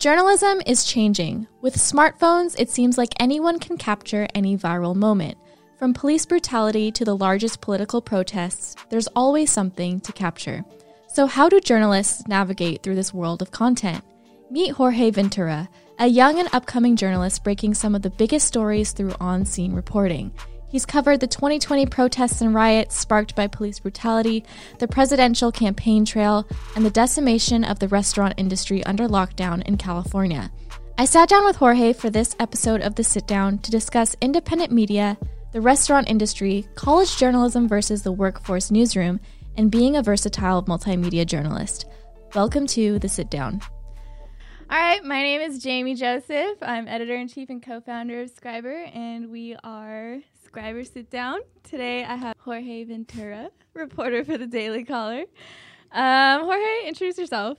[0.00, 1.46] Journalism is changing.
[1.60, 5.36] With smartphones, it seems like anyone can capture any viral moment.
[5.78, 10.64] From police brutality to the largest political protests, there's always something to capture.
[11.08, 14.02] So, how do journalists navigate through this world of content?
[14.50, 15.68] Meet Jorge Ventura,
[15.98, 20.32] a young and upcoming journalist breaking some of the biggest stories through on scene reporting.
[20.70, 24.44] He's covered the 2020 protests and riots sparked by police brutality,
[24.78, 26.46] the presidential campaign trail,
[26.76, 30.52] and the decimation of the restaurant industry under lockdown in California.
[30.96, 34.70] I sat down with Jorge for this episode of The Sit Down to discuss independent
[34.70, 35.18] media,
[35.50, 39.18] the restaurant industry, college journalism versus the workforce newsroom,
[39.56, 41.86] and being a versatile multimedia journalist.
[42.36, 43.60] Welcome to The Sit Down.
[44.70, 46.58] All right, my name is Jamie Joseph.
[46.62, 50.20] I'm editor in chief and co founder of Scriberr, and we are
[50.52, 51.40] Scriberr Sit Down.
[51.62, 55.24] Today I have Jorge Ventura, reporter for the Daily Caller.
[55.92, 57.58] Um, Jorge, introduce yourself.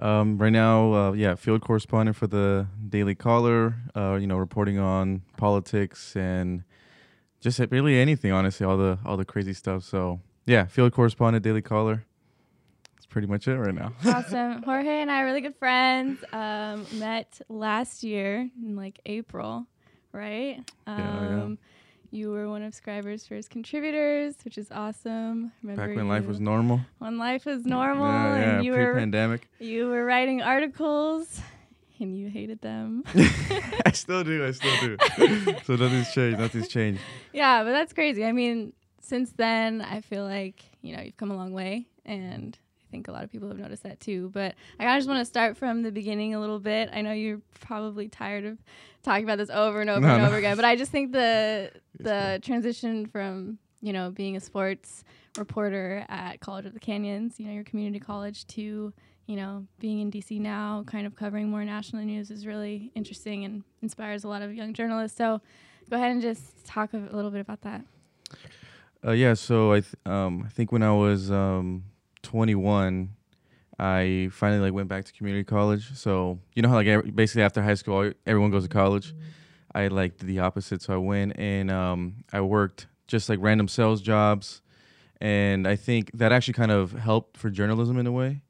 [0.00, 3.76] Um, right now, uh, yeah, field correspondent for the Daily Caller.
[3.94, 6.64] Uh, you know, reporting on politics and
[7.40, 8.32] just really anything.
[8.32, 9.84] Honestly, all the all the crazy stuff.
[9.84, 12.04] So yeah, field correspondent, Daily Caller.
[12.94, 13.92] That's pretty much it right now.
[14.04, 14.64] awesome.
[14.64, 16.24] Jorge and I are really good friends.
[16.32, 19.68] Um, met last year in like April,
[20.12, 20.58] right?
[20.86, 21.42] Um, yeah, yeah.
[21.42, 21.58] Um,
[22.10, 25.50] you were one of Scriberr's first contributors, which is awesome.
[25.62, 26.80] Remember Back when life was normal.
[26.98, 29.48] When life was normal, yeah, yeah, and you pre-pandemic.
[29.58, 31.40] were you were writing articles,
[31.98, 33.04] and you hated them.
[33.86, 34.44] I still do.
[34.44, 34.96] I still do.
[35.64, 36.38] so nothing's changed.
[36.38, 37.00] Nothing's changed.
[37.32, 38.26] Yeah, but that's crazy.
[38.26, 42.58] I mean, since then, I feel like you know you've come a long way, and
[42.92, 44.30] think a lot of people have noticed that too.
[44.32, 46.90] But I just want to start from the beginning a little bit.
[46.92, 48.58] I know you're probably tired of
[49.02, 50.28] talking about this over and over no, and no.
[50.28, 50.54] over again.
[50.54, 55.02] But I just think the the transition from you know being a sports
[55.36, 58.92] reporter at College of the Canyons, you know your community college, to
[59.26, 63.44] you know being in DC now, kind of covering more national news is really interesting
[63.44, 65.16] and inspires a lot of young journalists.
[65.16, 65.40] So
[65.90, 67.84] go ahead and just talk a little bit about that.
[69.04, 71.82] Uh, yeah, so I th- um, I think when I was um,
[72.22, 73.10] 21,
[73.78, 75.96] I finally like went back to community college.
[75.96, 79.08] So you know how like basically after high school everyone goes to college.
[79.08, 79.20] Mm-hmm.
[79.74, 80.82] I like did the opposite.
[80.82, 84.62] So I went and um, I worked just like random sales jobs,
[85.20, 88.42] and I think that actually kind of helped for journalism in a way,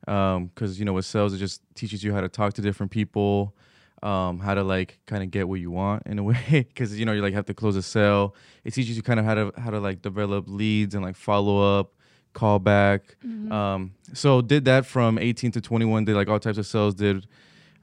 [0.00, 2.92] because um, you know with sales it just teaches you how to talk to different
[2.92, 3.54] people.
[4.02, 7.04] Um, how to like kind of get what you want in a way because you
[7.04, 9.52] know you like have to close a sale it teaches you kind of how to
[9.58, 11.92] how to like develop leads and like follow up
[12.34, 13.00] callback.
[13.24, 13.52] Mm-hmm.
[13.52, 16.04] Um, so did that from 18 to 21.
[16.04, 16.94] Did like all types of sales.
[16.94, 17.26] Did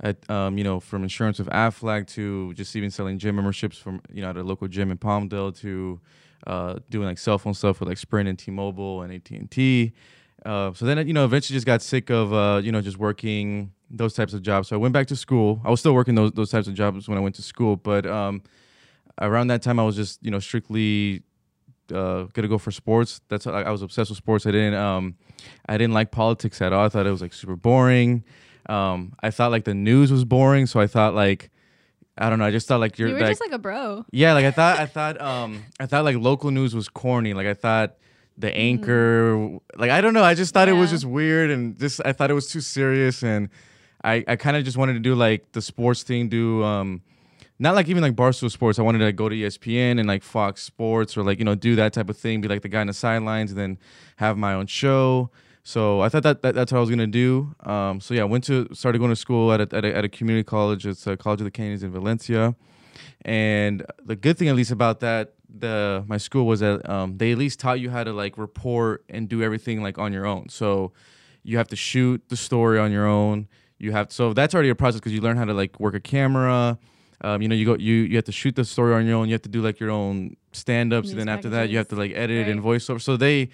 [0.01, 4.01] at um, you know from insurance with Aflac to just even selling gym memberships from
[4.11, 5.99] you know at a local gym in Palmdale to
[6.45, 9.91] uh, doing like cell phone stuff with like Sprint and T-Mobile and AT&T.
[10.45, 13.71] Uh, so then you know eventually just got sick of uh, you know just working
[13.89, 14.67] those types of jobs.
[14.67, 15.61] So I went back to school.
[15.65, 18.05] I was still working those those types of jobs when I went to school, but
[18.05, 18.43] um,
[19.19, 21.23] around that time I was just you know strictly
[21.91, 23.21] uh, gonna go for sports.
[23.29, 24.45] That's I, I was obsessed with sports.
[24.45, 25.15] I didn't um,
[25.67, 26.85] I didn't like politics at all.
[26.85, 28.23] I thought it was like super boring.
[28.67, 31.49] Um, I thought like the news was boring, so I thought like
[32.17, 32.45] I don't know.
[32.45, 34.05] I just thought like you're you were like, just like a bro.
[34.11, 37.33] Yeah, like I thought I thought um I thought like local news was corny.
[37.33, 37.95] Like I thought
[38.37, 38.59] the mm-hmm.
[38.59, 39.59] anchor mm.
[39.75, 40.23] like I don't know.
[40.23, 40.73] I just thought yeah.
[40.73, 43.49] it was just weird and just I thought it was too serious and
[44.03, 46.29] I I kind of just wanted to do like the sports thing.
[46.29, 47.01] Do um
[47.59, 48.79] not like even like Barstool Sports.
[48.79, 51.55] I wanted to like, go to ESPN and like Fox Sports or like you know
[51.55, 53.77] do that type of thing, be like the guy on the sidelines, and then
[54.17, 55.31] have my own show.
[55.63, 57.55] So I thought that, that that's what I was gonna do.
[57.61, 60.05] Um, so yeah, I went to started going to school at a, at a, at
[60.05, 60.85] a community college.
[60.85, 62.55] It's a College of the Canyons in Valencia,
[63.23, 67.31] and the good thing at least about that the my school was that um, they
[67.31, 70.49] at least taught you how to like report and do everything like on your own.
[70.49, 70.93] So
[71.43, 73.47] you have to shoot the story on your own.
[73.77, 75.99] You have so that's already a process because you learn how to like work a
[75.99, 76.77] camera
[77.21, 79.27] um, you know, you go you you have to shoot the story on your own.
[79.27, 81.87] You have to do like your own stand ups, and then after that, you have
[81.89, 82.51] to like edit right.
[82.51, 83.01] and voiceover.
[83.01, 83.49] So they,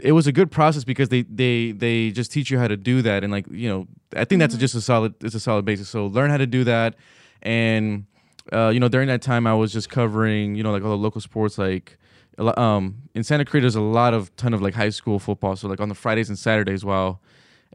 [0.00, 3.00] it was a good process because they they they just teach you how to do
[3.02, 4.38] that, and like you know, I think mm-hmm.
[4.40, 5.88] that's just a solid it's a solid basis.
[5.88, 6.96] So learn how to do that,
[7.42, 8.04] and
[8.52, 10.96] uh, you know, during that time, I was just covering you know like all the
[10.96, 11.98] local sports like.
[12.36, 15.54] Um, in Santa Clarita, there's a lot of ton of like high school football.
[15.54, 17.20] So like on the Fridays and Saturdays, while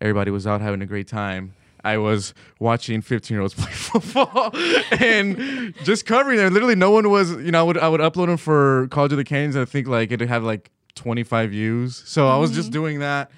[0.01, 1.53] everybody was out having a great time,
[1.83, 4.51] I was watching 15 year olds play football
[4.91, 6.49] and just covering there.
[6.49, 9.17] Literally, no one was, you know, I would, I would upload them for College of
[9.17, 9.55] the Canyons.
[9.55, 12.03] I think like it'd have like 25 views.
[12.05, 12.33] So mm-hmm.
[12.33, 12.73] I was just mm-hmm.
[12.73, 13.31] doing that.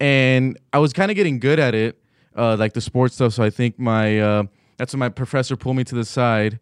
[0.00, 1.98] And I was kind of getting good at it,
[2.36, 3.34] uh, like the sports stuff.
[3.34, 4.44] So I think my, uh,
[4.78, 6.58] that's when my professor pulled me to the side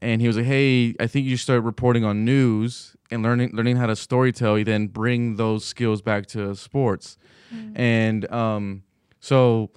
[0.00, 3.76] and he was like, Hey, I think you start reporting on news and learning, learning
[3.76, 4.58] how to storytell.
[4.58, 7.18] You then bring those skills back to sports.
[7.52, 7.80] Mm-hmm.
[7.80, 8.82] And um,
[9.20, 9.70] so,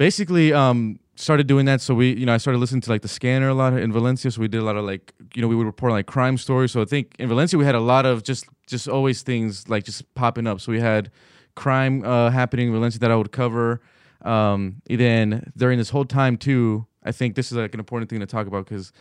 [0.00, 1.82] basically um, started doing that.
[1.82, 4.30] So we, you know, I started listening to like the scanner a lot in Valencia.
[4.30, 6.38] So we did a lot of like, you know, we would report on, like crime
[6.38, 6.72] stories.
[6.72, 9.84] So I think in Valencia we had a lot of just just always things like
[9.84, 10.58] just popping up.
[10.62, 11.10] So we had
[11.54, 13.82] crime uh, happening in Valencia that I would cover.
[14.22, 18.20] Um, then during this whole time too, I think this is like an important thing
[18.20, 18.92] to talk about because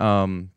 [0.00, 0.52] um,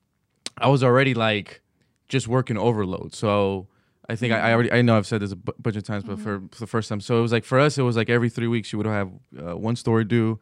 [0.58, 1.62] I was already like
[2.08, 3.14] just working overload.
[3.14, 3.68] So
[4.10, 6.04] I think I, I already I know I've said this a b- bunch of times,
[6.04, 8.10] but for, for the first time, so it was like for us, it was like
[8.10, 9.10] every three weeks you would have
[9.40, 10.40] uh, one story due.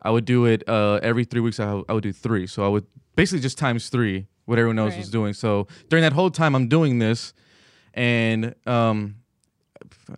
[0.00, 1.60] I would do it uh, every three weeks.
[1.60, 4.92] I, I would do three, so I would basically just times three what everyone else
[4.94, 4.98] Right.
[5.00, 5.34] was doing.
[5.34, 7.34] So during that whole time, I'm doing this,
[7.94, 9.16] and um,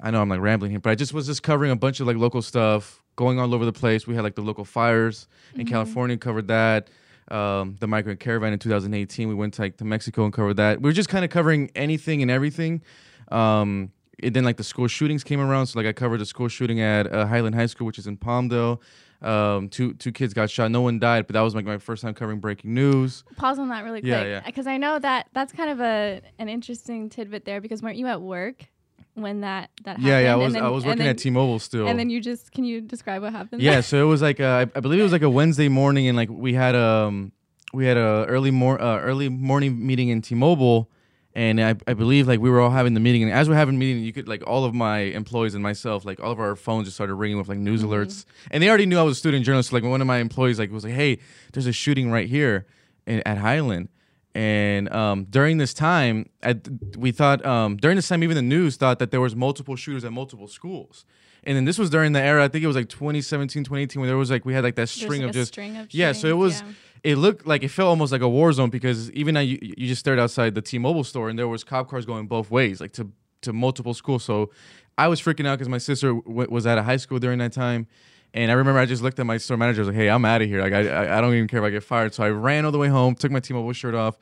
[0.00, 2.06] I know I'm like rambling here, but I just was just covering a bunch of
[2.06, 4.06] like local stuff, going all over the place.
[4.06, 5.26] We had like the local fires
[5.56, 6.88] in California, covered that.
[7.31, 10.81] Um, the migrant caravan in 2018, we went to like to Mexico and covered that.
[10.81, 12.82] We were just kind of covering anything and everything.
[13.31, 13.93] Um,
[14.23, 16.81] and then like the school shootings came around, so like I covered the school shooting
[16.81, 18.81] at uh, Highland High School, which is in Palmdale.
[19.23, 20.71] Um, two two kids got shot.
[20.71, 23.25] No one died, but that was like my first time covering breaking news.
[23.37, 24.11] Pause on that really quick.
[24.11, 24.41] Yeah, yeah.
[24.44, 27.61] Because I know that that's kind of a an interesting tidbit there.
[27.61, 28.67] Because weren't you at work
[29.14, 30.06] when that that happened?
[30.06, 30.32] Yeah, yeah.
[30.32, 31.87] I was then- I was working then- at T-Mobile still.
[31.88, 33.62] And then you just can you describe what happened?
[33.62, 36.16] yeah so it was like uh, I, believe it was like a wednesday morning and
[36.16, 37.32] like we had um
[37.72, 40.90] we had a early mor- uh, early morning meeting in t-mobile
[41.37, 43.75] and I, I believe like we were all having the meeting and as we're having
[43.75, 46.55] the meeting you could like all of my employees and myself like all of our
[46.56, 49.19] phones just started ringing with like news alerts and they already knew i was a
[49.19, 51.19] student journalist so, like one of my employees like was like hey
[51.52, 52.67] there's a shooting right here
[53.06, 53.88] in, at highland
[54.34, 58.76] and um, during this time, at, we thought um, during this time, even the news
[58.76, 61.04] thought that there was multiple shooters at multiple schools.
[61.44, 64.08] And then this was during the era, I think it was like 2017, 2018, where
[64.08, 66.12] there was like we had like that string like, of a just string of yeah.
[66.12, 67.12] So it was yeah.
[67.12, 69.86] it looked like it felt almost like a war zone because even now you you
[69.86, 72.92] just stared outside the T-Mobile store and there was cop cars going both ways, like
[72.94, 73.10] to
[73.42, 74.25] to multiple schools.
[74.25, 74.50] So
[74.96, 77.52] I was freaking out because my sister w- was at a high school during that
[77.52, 77.86] time.
[78.34, 79.81] And I remember I just looked at my store manager.
[79.81, 80.60] I was like, "Hey, I'm out of here.
[80.60, 82.72] Like, I, I I don't even care if I get fired." So I ran all
[82.72, 84.19] the way home, took my T-Mobile shirt off,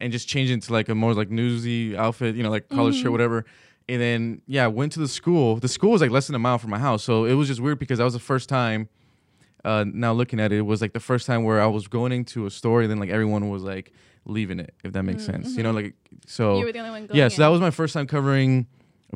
[0.00, 3.06] and just changed into like a more like newsy outfit, you know, like college shirt,
[3.06, 3.12] mm-hmm.
[3.12, 3.44] whatever.
[3.88, 5.56] And then yeah, went to the school.
[5.56, 7.60] The school was like less than a mile from my house, so it was just
[7.60, 8.88] weird because that was the first time.
[9.64, 12.12] Uh, now looking at it, it was like the first time where I was going
[12.12, 13.92] into a store, and then like everyone was like
[14.26, 15.48] leaving it, if that makes mm, sense.
[15.48, 15.62] You mm-hmm.
[15.62, 16.58] know, like so.
[16.60, 17.18] You were the only one going.
[17.18, 18.68] Yeah, so that was my first time covering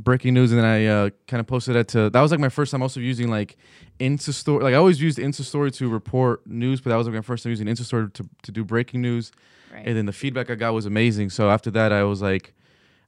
[0.02, 2.10] breaking news, and then I uh, kind of posted that to.
[2.10, 3.56] That was like my first time also using like
[3.98, 4.64] Insta Story.
[4.64, 7.44] Like I always used Insta Story to report news, but that was like my first
[7.44, 9.32] time using Insta Story to to do breaking news.
[9.72, 9.86] Right.
[9.86, 11.30] And then the feedback I got was amazing.
[11.30, 12.54] So after that, I was like,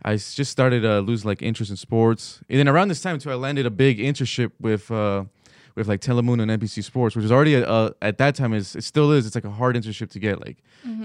[0.04, 2.40] I just started uh, losing like interest in sports.
[2.48, 4.90] And then around this time too, I landed a big internship with.
[4.90, 5.24] Uh,
[5.74, 8.76] with like Telemundo and NBC Sports, which is already a, uh, at that time is
[8.76, 9.24] it still is.
[9.24, 10.38] It's like a hard internship to get.
[10.38, 10.58] Like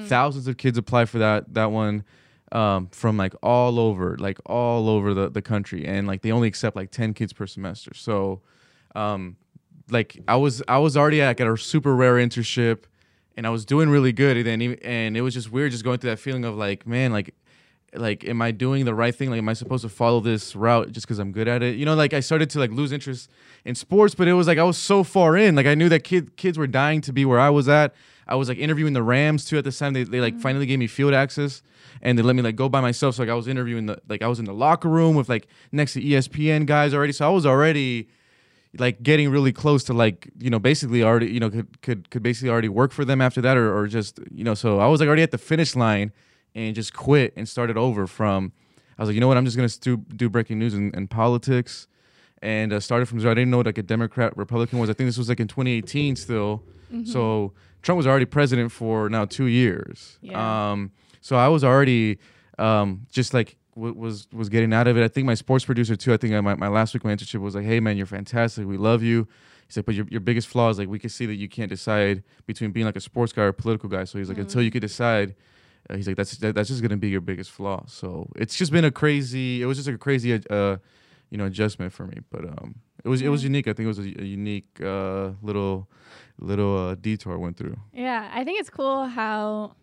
[0.07, 2.03] thousands of kids apply for that that one
[2.51, 6.47] um, from like all over, like all over the, the country, and like they only
[6.47, 7.94] accept like ten kids per semester.
[7.94, 8.41] So,
[8.95, 9.38] um,
[9.89, 12.83] like I was I was already at, like, at a super rare internship,
[13.35, 14.38] and I was doing really good.
[14.38, 17.11] And then and it was just weird, just going through that feeling of like, man,
[17.11, 17.33] like
[17.95, 20.91] like am i doing the right thing like am i supposed to follow this route
[20.91, 23.29] just because i'm good at it you know like i started to like lose interest
[23.63, 26.03] in sports but it was like i was so far in like i knew that
[26.03, 27.95] kid kids were dying to be where i was at
[28.29, 29.94] i was like interviewing the rams too at the time.
[29.94, 31.62] They, they like finally gave me field access
[32.01, 33.15] and they let me like go by myself.
[33.15, 35.47] So like i was interviewing the like i was in the locker room with like
[35.71, 37.13] next to espn guys already.
[37.13, 38.09] So i was already
[38.77, 42.21] like getting really close to like you know basically already you know could could could
[42.21, 44.99] basically already work for them after that or, or just you know so I was
[44.99, 46.11] like already at the finish line
[46.54, 48.51] and just quit and started over from
[48.97, 49.37] I was like you know what?
[49.37, 51.87] I'm just gonna stu- do breaking news and, and politics
[52.42, 53.31] and uh, started from zero.
[53.31, 54.90] I didn't know what like a Democrat Republican was.
[54.90, 56.61] I think this was like in 2018 still.
[57.06, 60.71] So Trump was already president for now two years Yeah.
[60.71, 60.91] um
[61.21, 62.19] so I was already
[62.57, 65.03] um just like w- was was getting out of it.
[65.03, 66.13] I think my sports producer too.
[66.13, 68.65] I think I, my, my last week my internship was like, "Hey man, you're fantastic.
[68.65, 69.27] We love you."
[69.67, 71.69] He said, "But your, your biggest flaw is like we can see that you can't
[71.69, 74.61] decide between being like a sports guy or a political guy." So he's like, "Until
[74.61, 75.35] you could decide."
[75.89, 78.71] Uh, he's like, "That's that, that's just gonna be your biggest flaw." So it's just
[78.71, 79.61] been a crazy.
[79.61, 80.77] It was just like a crazy, uh,
[81.29, 82.19] you know, adjustment for me.
[82.29, 83.67] But um, it was it was unique.
[83.67, 85.87] I think it was a, a unique uh, little
[86.39, 87.77] little uh, detour I went through.
[87.93, 89.75] Yeah, I think it's cool how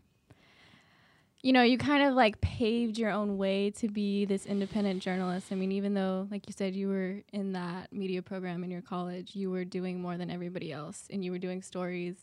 [1.44, 5.48] you know, you kind of like paved your own way to be this independent journalist.
[5.52, 8.80] I mean, even though like you said you were in that media program in your
[8.80, 12.14] college, you were doing more than everybody else and you were doing stories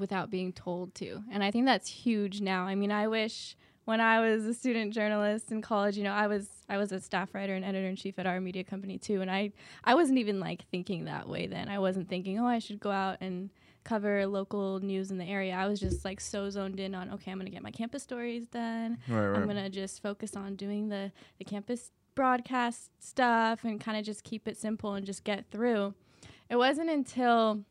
[0.00, 1.22] without being told to.
[1.30, 2.64] And I think that's huge now.
[2.64, 6.26] I mean, I wish when I was a student journalist in college, you know, I
[6.26, 9.20] was I was a staff writer and editor in chief at our media company too,
[9.20, 9.52] and I
[9.84, 11.68] I wasn't even like thinking that way then.
[11.68, 13.50] I wasn't thinking, "Oh, I should go out and
[13.84, 17.30] cover local news in the area." I was just like so zoned in on, "Okay,
[17.30, 18.98] I'm going to get my campus stories done.
[19.08, 19.38] Right, right.
[19.38, 24.04] I'm going to just focus on doing the the campus broadcast stuff and kind of
[24.04, 25.94] just keep it simple and just get through."
[26.50, 27.64] It wasn't until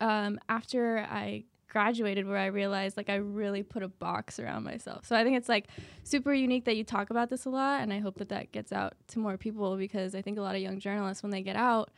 [0.00, 1.44] um, after I
[1.76, 5.04] graduated where I realized like I really put a box around myself.
[5.04, 5.66] So I think it's like
[6.04, 8.72] super unique that you talk about this a lot and I hope that that gets
[8.72, 11.54] out to more people because I think a lot of young journalists when they get
[11.54, 11.90] out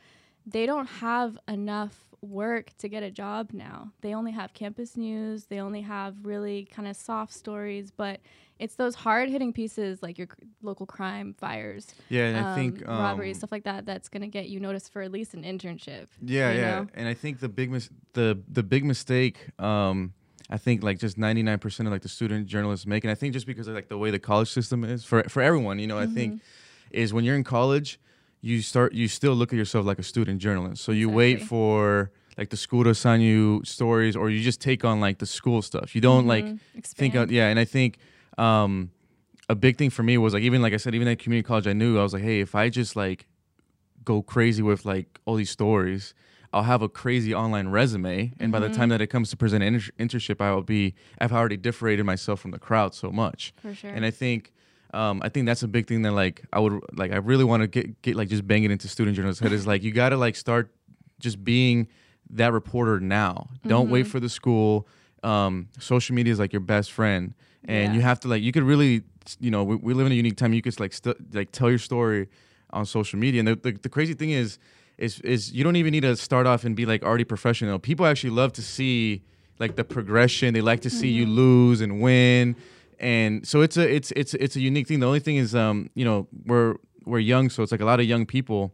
[0.45, 3.91] they don't have enough work to get a job now.
[4.01, 8.19] They only have campus news, they only have really kind of soft stories, but
[8.59, 12.55] it's those hard hitting pieces like your c- local crime, fires, Yeah, and I um,
[12.55, 13.85] think um, robberies, stuff like that.
[13.85, 16.07] That's gonna get you noticed for at least an internship.
[16.21, 16.87] Yeah, yeah, know?
[16.93, 20.13] and I think the big mis- the the big mistake, um,
[20.49, 23.15] I think like just ninety nine percent of like the student journalists make, and I
[23.15, 25.87] think just because of like the way the college system is for for everyone, you
[25.87, 26.37] know, I think Mm-hmm.
[26.91, 27.97] is when you're in college,
[28.41, 30.83] you start you still look at yourself like a student journalist.
[30.83, 34.85] So you wait for like the school to assign you stories, or you just take
[34.85, 35.93] on like the school stuff.
[35.95, 36.59] You don't like Mhm.
[36.83, 37.97] think out yeah and i think
[38.37, 38.91] um
[39.49, 41.67] a big thing for me was like even like i said even at community college
[41.67, 43.25] i knew i was like hey if i just like
[44.05, 46.13] go crazy with like all these stories
[46.53, 48.75] i'll have a crazy online resume and by the Mm-hmm.
[48.79, 52.05] time that it comes to present an inter- internship i will be i've already differentiated
[52.05, 53.91] myself from the crowd so much For sure.
[53.91, 54.53] and i think
[54.93, 57.61] um, I think that's a big thing that like I would like I really want
[57.61, 60.09] to get get like just bang it into student journalists' head is like you got
[60.09, 60.71] to like start
[61.19, 61.87] just being
[62.31, 63.49] that reporter now.
[63.67, 64.11] Don't wait Mm-hmm.
[64.11, 64.87] for the school.
[65.23, 67.33] Um, social media is like your best friend,
[67.65, 67.93] and Yeah.
[67.93, 69.03] you have to like you could really
[69.39, 70.53] you know we, we live in a unique time.
[70.53, 72.27] You could like st- like tell your story
[72.71, 74.57] on social media, and the, the the crazy thing is
[74.97, 77.79] is is you don't even need to start off and be like already professional.
[77.79, 79.23] People actually love to see
[79.59, 80.53] like the progression.
[80.53, 82.55] They like to see you lose and win,
[82.99, 84.99] and so it's a it's it's it's a unique thing.
[84.99, 86.75] The only thing is um you know we're
[87.05, 88.73] we're young, so it's like a lot of young people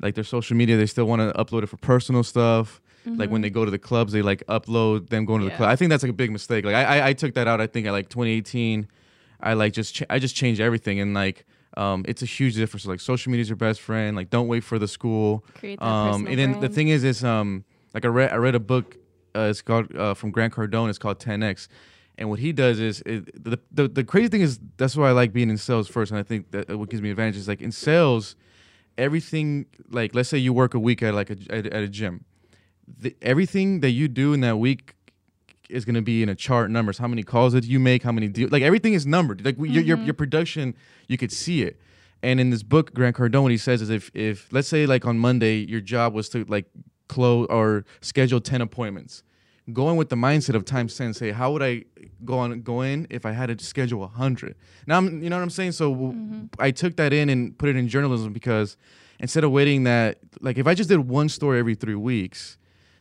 [0.00, 3.40] like their social media they still want to upload it for personal stuff like when
[3.40, 5.88] they go to the clubs they like upload them going to the club i think
[5.88, 7.92] that's like a big mistake like i i, I took that out i think at
[7.92, 8.86] like 2018
[9.40, 12.86] i like just ch- i just changed everything and like um, it's a huge difference.
[12.86, 14.16] Like social media is your best friend.
[14.16, 15.44] Like don't wait for the school.
[15.54, 17.62] Create that Um, and then the thing is, is um,
[17.94, 18.96] like I read I read a book.
[19.34, 20.88] Uh, it's called uh, from Grant Cardone.
[20.88, 21.68] It's called 10x.
[22.18, 25.32] And what he does is the, the the crazy thing is that's why I like
[25.32, 27.62] being in sales first, and I think that uh, what gives me advantage is like
[27.62, 28.34] in sales,
[28.98, 32.24] everything like let's say you work a week at like a at, at a gym,
[32.86, 34.94] the, everything that you do in that week
[35.70, 36.98] is going to be in a chart numbers.
[36.98, 38.02] How many calls did you make?
[38.02, 38.50] How many deals?
[38.50, 39.44] Like everything is numbered.
[39.44, 40.06] Like your, your mm-hmm.
[40.06, 40.74] your production,
[41.06, 41.78] you could see it.
[42.20, 45.06] And in this book, Grant Cardone, what he says is if if let's say like
[45.06, 46.66] on Monday your job was to like
[47.06, 49.22] close or schedule ten appointments,
[49.72, 51.14] go in with the mindset of time ten.
[51.14, 51.84] Say how would I
[52.24, 54.56] go on go in if I had to schedule a hundred?
[54.86, 55.72] Now I'm you know what I'm saying.
[55.72, 56.14] So
[56.58, 58.76] I took that in and put it in journalism because
[59.20, 62.58] instead of waiting that like if I just did one story every three weeks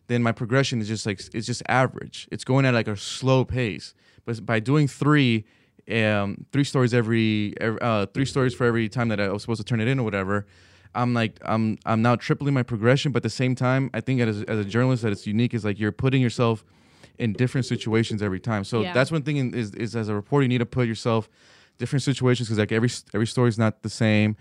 [0.08, 2.28] then my progression is just like it's just average.
[2.32, 3.94] It's going at like a slow pace.
[4.26, 5.46] But by doing three,
[5.92, 9.60] um, three stories every, every uh, three stories for every time that I was supposed
[9.62, 10.48] to turn it in or whatever,
[11.02, 13.12] I'm like I'm I'm now tripling my progression.
[13.12, 15.64] But at the same time, I think as, as a journalist that it's unique is
[15.64, 16.66] like you're putting yourself
[17.18, 18.64] in different situations every time.
[18.64, 18.94] So Yeah.
[18.94, 21.30] that's one thing is is as a reporter you need to put yourself
[21.78, 24.36] different situations because like every every story is not the same,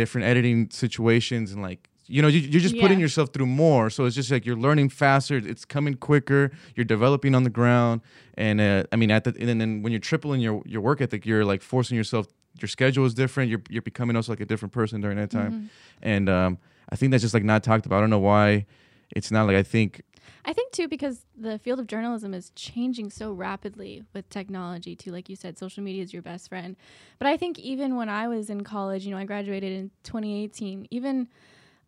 [0.00, 3.90] different editing situations and like you know you, you're just putting yourself through more.
[3.90, 5.36] So it's just like you're learning faster.
[5.52, 6.52] It's coming quicker.
[6.76, 8.00] You're developing on the ground,
[8.44, 11.26] and uh, I mean at the and then when you're tripling your your work ethic,
[11.26, 12.26] you're like forcing yourself.
[12.60, 13.50] Your schedule is different.
[13.50, 15.66] You're you're becoming also like a different person during that time, Mm-hmm.
[16.02, 16.58] and um,
[16.88, 17.98] I think that's just like not talked about.
[17.98, 18.66] I don't know why
[19.14, 20.02] it's not like I think
[20.44, 25.10] I think too because the field of journalism is changing so rapidly with technology too.
[25.10, 26.76] Like you said, social media is your best friend.
[27.18, 30.86] But I think even when I was in college, you know, I graduated in 2018.
[30.90, 31.28] Even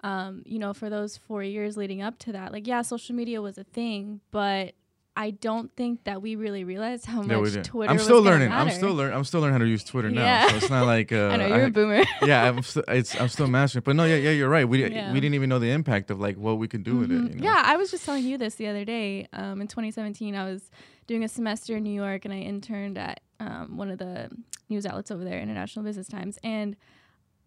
[0.04, 3.40] um, you know, for those four years leading up to that, like yeah, social media
[3.42, 4.74] was a thing, but
[5.20, 7.66] I don't think that we really realized how we much.
[7.66, 7.90] Twitter.
[7.90, 8.52] I'm still learning.
[8.52, 9.16] I'm still learning.
[9.16, 10.22] I'm still learning how to use Twitter now.
[10.22, 10.48] Yeah.
[10.48, 12.04] So it's not like uh, I know you're I- a boomer.
[12.24, 12.58] yeah, I'm
[12.88, 13.82] I'm still mastering.
[13.84, 14.68] But no, yeah, yeah, you're right.
[14.68, 15.12] We Yeah.
[15.12, 17.14] we didn't even know the impact of like what we could do with it.
[17.20, 17.34] Mhm.
[17.34, 17.44] You know?
[17.50, 19.26] Yeah, I was just telling you this the other day.
[19.32, 20.70] Um, in 2017, I was
[21.08, 24.30] doing a semester in New York, and I interned at um, one of the
[24.68, 26.76] news outlets over there, International Business Times, and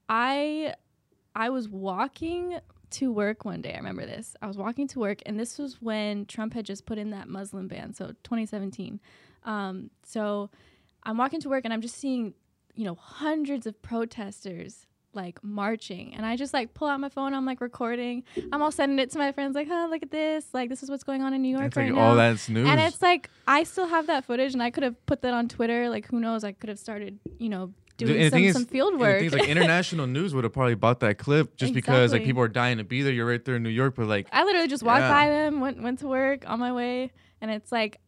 [0.10, 0.74] I
[1.36, 2.58] I was walking
[2.92, 3.74] to work one day.
[3.74, 4.36] I remember this.
[4.42, 7.28] I was walking to work, and this was when Trump had just put in that
[7.28, 9.00] Muslim ban, so 2017.
[9.44, 10.50] Um, so
[11.04, 12.34] I'm walking to work, and I'm just seeing,
[12.76, 17.34] you know, hundreds of protesters like marching, and I just like pull out my phone.
[17.34, 18.24] I'm like recording.
[18.52, 20.46] I'm all sending it to my friends, like, "Huh, look at this!
[20.54, 22.48] Like, this is what's going on in New York It's right like now." all that's
[22.48, 22.68] news.
[22.68, 25.50] And it's like I still have that footage, and I could have put that on
[25.50, 25.90] Twitter.
[25.90, 26.44] Like, who knows?
[26.44, 27.74] I could have started, you know,
[28.08, 29.20] doing some, is- some field work.
[29.20, 32.48] things like international news would have probably bought that clip just because like people are
[32.48, 33.14] dying to be there.
[33.14, 35.10] You're right there in New York, but like I literally just walked Yeah.
[35.12, 38.00] by them, went went to work on my way, and it's like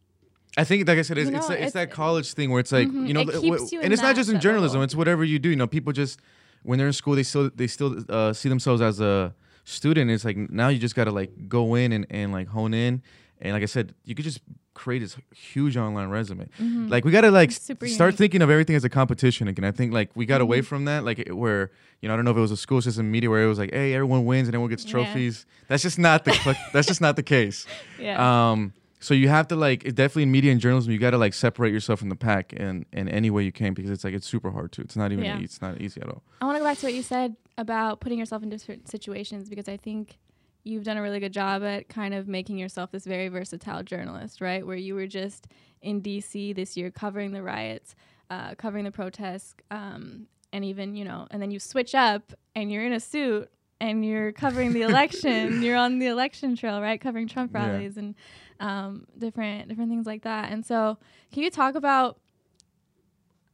[0.56, 2.60] I think, like I said, it's, You it's, that- it's it's- that college thing where
[2.60, 4.76] it's like Mhm, you know, it you and it's not just in journalism.
[4.76, 4.84] level.
[4.84, 5.48] It's whatever you do.
[5.50, 6.20] You know, people just
[6.62, 9.34] when they're in school, they still they still uh, see themselves as a
[9.64, 13.02] student, it's like now you just gotta like go in and, and like hone in.
[13.40, 14.40] And like I said, you could just
[14.84, 16.44] create this huge online resume.
[16.60, 16.88] Mm-hmm.
[16.88, 18.16] Like we gotta like start unique.
[18.16, 19.64] thinking of everything as a competition again.
[19.64, 20.42] I think like we got mm-hmm.
[20.42, 21.70] away from that, like where
[22.02, 23.58] you know I don't know if it was a school system media where it was
[23.58, 25.46] like, hey, everyone wins and everyone gets trophies.
[25.48, 25.64] Yeah.
[25.68, 27.66] That's just not the that's just not the case.
[27.98, 28.50] Yeah.
[28.50, 28.74] Um.
[29.00, 31.72] So you have to like definitely in media and journalism, you got to like separate
[31.72, 34.50] yourself from the pack in in any way you can because it's like it's super
[34.50, 34.82] hard to.
[34.82, 35.38] It's not even yeah.
[35.38, 36.22] it's not easy at all.
[36.42, 39.48] I want to go back to what you said about putting yourself in different situations
[39.48, 40.18] because I think
[40.64, 44.40] you've done a really good job at kind of making yourself this very versatile journalist,
[44.40, 44.66] right?
[44.66, 45.46] Where you were just
[45.82, 47.94] in DC this year covering the riots,
[48.30, 52.72] uh, covering the protests, um, and even, you know, and then you switch up and
[52.72, 55.62] you're in a suit and you're covering the election.
[55.62, 57.00] you're on the election trail, right?
[57.00, 58.02] Covering Trump rallies yeah.
[58.02, 58.14] and
[58.60, 60.50] um, different different things like that.
[60.50, 60.96] And so,
[61.32, 62.18] can you talk about,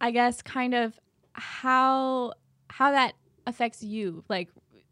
[0.00, 0.98] I guess, kind of
[1.32, 2.34] how
[2.68, 3.14] how that
[3.46, 4.22] affects you?
[4.28, 4.48] Like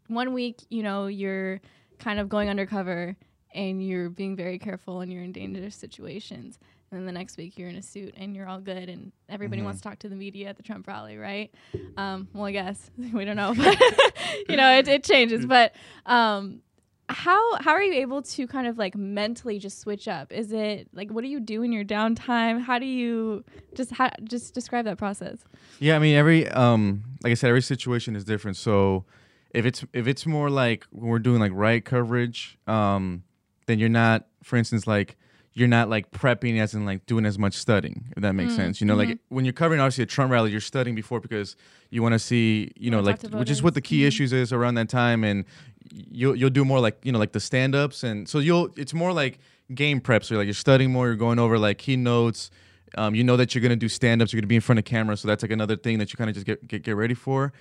[0.07, 1.61] one week, you know, you're
[1.99, 3.15] kind of going undercover
[3.53, 6.59] and you're being very careful and you're in dangerous situations.
[6.91, 9.59] And then the next week you're in a suit and you're all good and everybody
[9.59, 9.65] mm-hmm.
[9.65, 11.53] wants to talk to the media at the Trump rally, right?
[11.97, 13.77] Um, well, I guess we don't know, but
[14.49, 15.45] you know, it, it changes.
[15.45, 15.75] But
[16.05, 16.61] um,
[17.09, 20.31] how how are you able to kind of like mentally just switch up?
[20.31, 22.61] Is it like what do you do in your downtime?
[22.61, 23.43] How do you
[23.75, 23.91] just
[24.23, 25.39] just describe that process?
[25.79, 28.57] Yeah, I mean, every um, like I said, every situation is different.
[28.57, 29.05] So
[29.51, 33.23] if it's if it's more like we're doing like right coverage, um,
[33.65, 35.17] then you're not, for instance, like
[35.53, 38.55] you're not like prepping as in like doing as much studying, if that makes mm
[38.55, 38.79] sense.
[38.79, 39.11] You know, mm-hmm.
[39.11, 41.55] like when you're covering obviously a Trump rally, you're studying before because
[41.89, 44.07] you want to see, you know, like which is what the key mm-hmm.
[44.07, 45.45] issues is around that time, and
[45.91, 48.93] you'll you'll do more like you know like the stand ups, and so you'll it's
[48.93, 49.39] more like
[49.73, 50.23] game prep.
[50.23, 52.51] So you're like you're studying more, you're going over like keynotes.
[52.97, 54.85] Um, you know that you're gonna do stand ups, you're gonna be in front of
[54.85, 57.13] camera, so that's like another thing that you kind of just get, get get ready
[57.13, 57.53] for.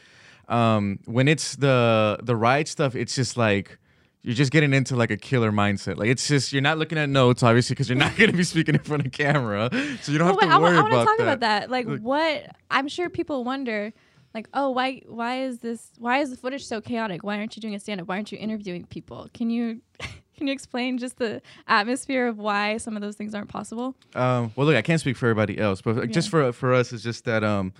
[0.49, 3.79] Um, when it's the the ride stuff, it's just like
[4.23, 5.97] you're just getting into like a killer mindset.
[5.97, 8.45] Like it's just you're not looking at notes, obviously, because you're not going to be
[8.45, 9.69] speaking in front of camera,
[10.03, 10.93] so you don't well, have to worry I, I about that.
[10.93, 11.71] I want to talk about that.
[11.71, 13.93] Like, like what I'm sure people wonder,
[14.35, 15.93] like, oh, why why is this?
[15.99, 17.23] Why is the footage so chaotic?
[17.23, 18.09] Why aren't you doing a stand up?
[18.09, 19.29] Why aren't you interviewing people?
[19.35, 19.81] Can you
[20.37, 23.95] can you explain just the atmosphere of why some of those things aren't possible?
[24.15, 26.13] Um, well, look, I can't speak for everybody else, but like, yeah.
[26.13, 27.73] just for for us, it's just that um,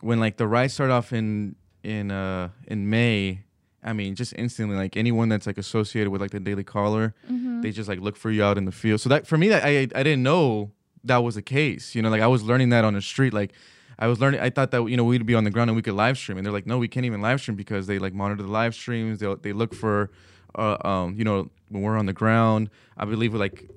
[0.00, 3.42] when like the rides start off in in uh in May,
[3.82, 7.60] I mean, just instantly, like anyone that's like associated with like the Daily Caller, mm-hmm.
[7.60, 9.00] they just like look for you out in the field.
[9.00, 10.72] So that for me, that I I didn't know
[11.04, 11.94] that was the case.
[11.94, 13.32] You know, like I was learning that on the street.
[13.32, 13.52] Like
[13.98, 14.40] I was learning.
[14.40, 16.38] I thought that you know we'd be on the ground and we could live stream,
[16.38, 18.74] and they're like, no, we can't even live stream because they like monitor the live
[18.74, 19.20] streams.
[19.20, 20.10] They they look for,
[20.54, 22.70] uh, um, you know, when we're on the ground.
[22.96, 23.70] I believe like,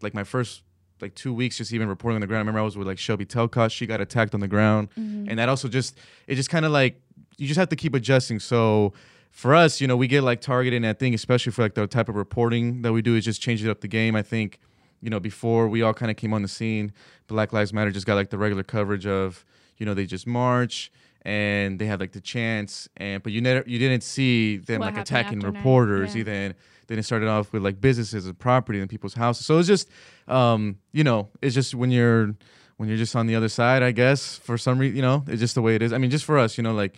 [0.00, 0.62] like my first
[1.00, 2.38] like two weeks just even reporting on the ground.
[2.38, 3.72] I remember I was with like Shelby Talcott.
[3.72, 5.28] She got attacked on the ground, mm-hmm.
[5.28, 7.00] and that also just it just kind of like
[7.42, 8.38] you just have to keep adjusting.
[8.38, 8.92] So
[9.32, 11.88] for us, you know, we get like targeted, and I think especially for like the
[11.88, 14.14] type of reporting that we do is just changing up the game.
[14.14, 14.60] I think,
[15.00, 16.92] you know, before we all kind of came on the scene,
[17.26, 19.44] Black Lives Matter just got like the regular coverage of,
[19.76, 23.64] you know, they just march and they had like the chance, and but you never
[23.66, 26.20] you didn't see them what like attacking reporters yeah.
[26.20, 26.54] either.
[26.86, 29.46] then it started off with like businesses and property and people's houses.
[29.46, 29.88] So it's just,
[30.28, 32.34] um, you know, it's just when you're
[32.76, 35.40] when you're just on the other side, I guess for some reason, you know, it's
[35.40, 35.92] just the way it is.
[35.92, 36.96] I mean, just for us, you know, like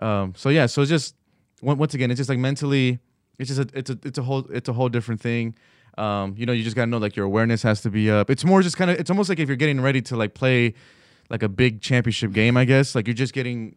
[0.00, 1.14] um, so yeah, so just
[1.62, 2.98] once again, it's just like mentally,
[3.38, 5.54] it's just a, it's a it's a whole it's a whole different thing.
[5.98, 8.30] Um, you know, you just gotta know like your awareness has to be up.
[8.30, 10.74] It's more just kind of it's almost like if you're getting ready to like play
[11.30, 12.94] like a big championship game, I guess.
[12.94, 13.76] Like you're just getting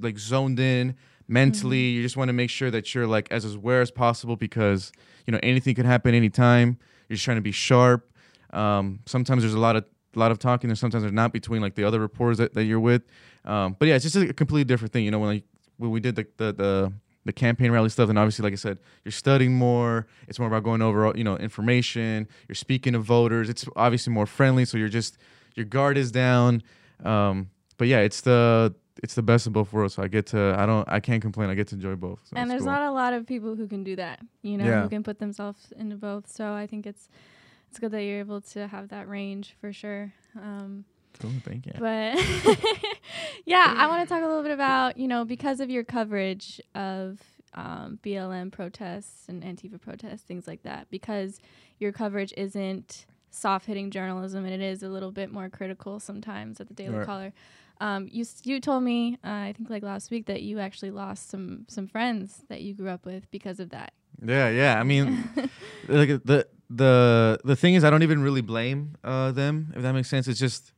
[0.00, 0.96] like zoned in
[1.28, 1.90] mentally.
[1.90, 1.96] Mm-hmm.
[1.96, 4.92] You just want to make sure that you're like as aware as possible because
[5.26, 6.78] you know anything can happen anytime.
[7.08, 8.10] You're just trying to be sharp.
[8.52, 9.84] Um, sometimes there's a lot of
[10.16, 12.64] a lot of talking, and sometimes there's not between like the other reporters that, that
[12.64, 13.02] you're with.
[13.44, 15.04] Um, but yeah, it's just a completely different thing.
[15.04, 15.44] You know, when like
[15.78, 16.92] when we did the the, the
[17.24, 20.06] the campaign rally stuff, and obviously, like I said, you're studying more.
[20.28, 22.26] It's more about going over, you know, information.
[22.48, 23.50] You're speaking to voters.
[23.50, 25.18] It's obviously more friendly, so you're just
[25.54, 26.62] your guard is down.
[27.04, 29.94] Um, but yeah, it's the it's the best of both worlds.
[29.94, 31.50] So I get to I don't I can't complain.
[31.50, 32.20] I get to enjoy both.
[32.24, 32.72] So and there's cool.
[32.72, 34.20] not a lot of people who can do that.
[34.42, 34.82] You know, yeah.
[34.82, 36.30] who can put themselves into both.
[36.30, 37.08] So I think it's
[37.68, 40.12] it's good that you're able to have that range for sure.
[40.34, 40.84] Um,
[41.20, 41.72] Cool, thank you.
[41.78, 42.16] But
[43.44, 46.60] yeah, I want to talk a little bit about, you know, because of your coverage
[46.74, 47.20] of
[47.54, 51.40] um, BLM protests and Antifa protests, things like that, because
[51.78, 56.60] your coverage isn't soft hitting journalism and it is a little bit more critical sometimes
[56.60, 57.06] at the Daily right.
[57.06, 57.32] Caller.
[57.80, 61.30] Um, you you told me uh, I think like last week that you actually lost
[61.30, 63.92] some some friends that you grew up with because of that.
[64.24, 64.80] Yeah, yeah.
[64.80, 65.28] I mean,
[65.88, 69.92] like the the the thing is, I don't even really blame uh, them if that
[69.92, 70.26] makes sense.
[70.26, 70.72] It's just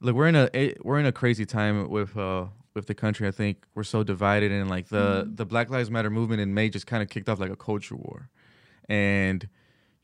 [0.00, 3.26] look, we're in a we're in a crazy time with uh, with the country.
[3.28, 5.34] I think we're so divided, and like the Mm-hmm.
[5.36, 7.96] the Black Lives Matter movement in May just kind of kicked off like a culture
[7.96, 8.28] war,
[8.88, 9.48] and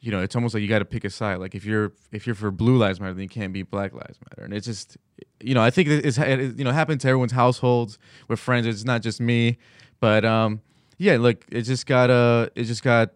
[0.01, 1.37] you know it's almost like you got to pick a side.
[1.39, 4.19] Like if you're if you're for Blue Lives Matter, then you can't be Black Lives
[4.31, 4.97] Matter, and it's just
[5.41, 8.67] you know I think it's it, you know happened to everyone's households with friends.
[8.67, 9.59] It's not just me,
[10.01, 10.61] but um
[10.99, 13.13] yeah, look, it just got uh it just got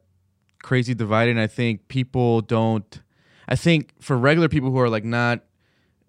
[0.62, 1.32] crazy divided.
[1.32, 3.00] And I think people don't.
[3.48, 5.40] I think for regular people who are like not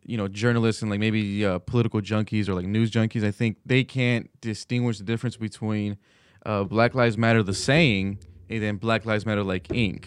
[0.05, 3.57] you know journalists and like maybe uh, political junkies or like news junkies i think
[3.65, 5.97] they can't distinguish the difference between
[6.45, 8.17] uh, black lives matter the saying
[8.49, 10.05] and then black lives matter like Inc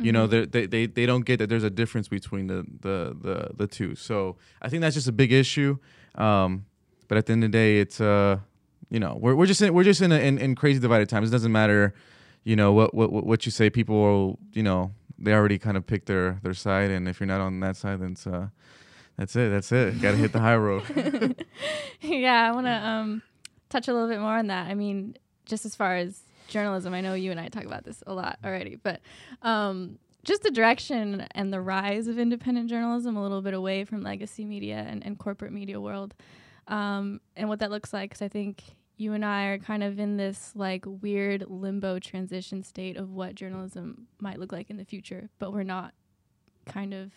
[0.00, 3.16] you know they're- they, they they don't get that there's a difference between the the
[3.20, 3.94] the, the two.
[3.94, 5.78] So i think that's just a big issue
[6.14, 6.64] um,
[7.08, 8.38] but at the end of the day it's uh
[8.90, 11.28] you know we're, we're just in, we're just in, a, in in crazy divided times.
[11.28, 11.94] It doesn't matter
[12.44, 13.70] you know what what what you say.
[13.70, 17.26] People will you know they already kind of pick their their side and if you're
[17.26, 18.48] not on that side then it's uh
[19.18, 19.50] that's it.
[19.50, 20.00] That's it.
[20.00, 21.44] Got to hit the high road.
[22.00, 23.22] yeah, I want to um,
[23.68, 24.68] touch a little bit more on that.
[24.68, 28.02] I mean, just as far as journalism, I know you and I talk about this
[28.06, 29.00] a lot already, but
[29.42, 34.02] um, just the direction and the rise of independent journalism, a little bit away from
[34.02, 36.14] legacy media and, and corporate media world,
[36.68, 38.10] um, and what that looks like.
[38.10, 38.62] Because I think
[38.98, 43.34] you and I are kind of in this like weird limbo transition state of what
[43.34, 45.92] journalism might look like in the future, but we're not
[46.66, 47.12] kind of,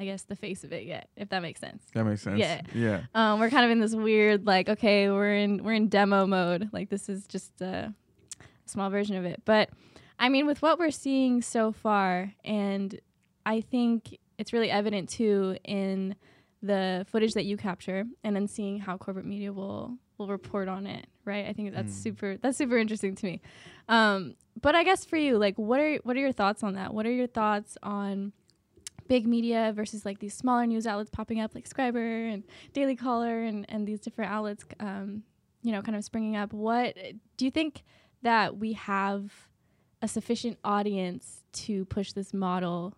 [0.00, 1.84] I guess, the face of it yet, if that makes sense.
[1.92, 2.38] That makes sense.
[2.40, 2.62] Yeah.
[2.74, 3.02] Yeah.
[3.14, 6.70] Um, we're kind of in this weird like, okay, we're in we're in demo mode.
[6.72, 7.92] Like this is just a
[8.64, 9.42] small version of it.
[9.44, 9.68] But
[10.18, 12.98] I mean, with what we're seeing so far, and
[13.44, 16.16] I think it's really evident too in
[16.62, 20.86] the footage that you capture, and then seeing how corporate media will will report on
[20.86, 21.06] it.
[21.26, 21.46] Right?
[21.46, 22.02] I think that's Mm.
[22.02, 23.40] super that's super interesting to me.
[23.88, 26.92] Um, but I guess for you, like, what are what are your thoughts on that?
[26.94, 28.32] What are your thoughts on
[29.10, 33.42] big media versus like these smaller news outlets popping up like Scriberr and Daily Caller
[33.42, 35.24] and, and these different outlets, um,
[35.62, 36.52] you know, kind of springing up.
[36.52, 36.96] What
[37.36, 37.82] do you think
[38.22, 39.32] that we have
[40.00, 42.94] a sufficient audience to push this model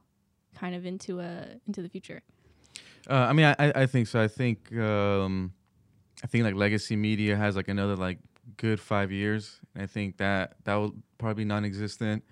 [0.55, 2.20] kind of into a into the future?
[3.09, 4.20] Uh, I mean, I, I think so.
[4.20, 5.55] I think um,
[6.22, 8.18] I think like legacy media has like another like
[8.59, 9.61] good five years.
[9.75, 12.22] And I think that that will probably non-existent.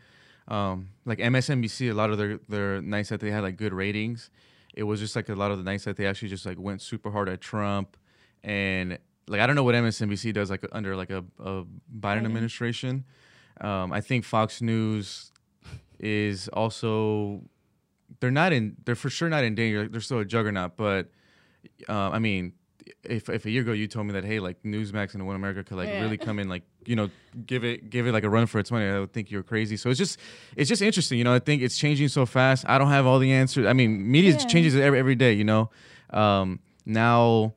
[0.51, 4.31] Um, like MSNBC, a lot of their their nights that they had like good ratings.
[4.75, 6.83] It was just like a lot of the nights that they actually just like went
[6.83, 7.97] super hard at Trump,
[8.43, 11.65] and like I don't know what MSNBC does like under like a, a
[11.97, 13.05] Biden administration.
[13.61, 15.33] Um, I think Fox News
[16.01, 17.43] is also
[18.19, 19.87] they're not in they're for sure not in danger.
[19.89, 21.11] They're still a juggernaut, but
[21.89, 22.55] uh, I mean,
[23.05, 25.63] if if a year ago you told me that hey, like Newsmax and One America
[25.65, 26.03] could like Yeah.
[26.03, 27.09] really come in, like you know,
[27.47, 29.77] give it give it like a run for its money, I would think you're crazy.
[29.77, 30.19] So it's just
[30.57, 31.35] it's just interesting, you know.
[31.35, 32.65] I think it's changing so fast.
[32.69, 33.67] I don't have all the answers.
[33.67, 34.39] I mean, media Yeah.
[34.47, 35.71] changes every every day, you know.
[36.11, 37.55] Um, now.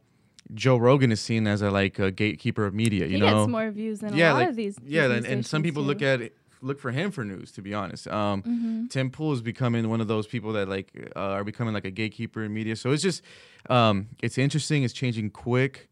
[0.53, 3.39] Joe Rogan is seen as a like a gatekeeper of media, you he know.
[3.45, 4.77] gets more views than Yeah, a lot like- of these.
[4.85, 5.87] yeah, and, and some people do.
[5.87, 7.51] look at it, look for him for news.
[7.53, 8.89] To be honest, um, Mhm.
[8.89, 11.91] Tim Pool is becoming one of those people that like uh, are becoming like a
[11.91, 12.75] gatekeeper in media.
[12.75, 13.21] So it's just
[13.69, 14.83] um, it's interesting.
[14.83, 15.89] It's changing quick.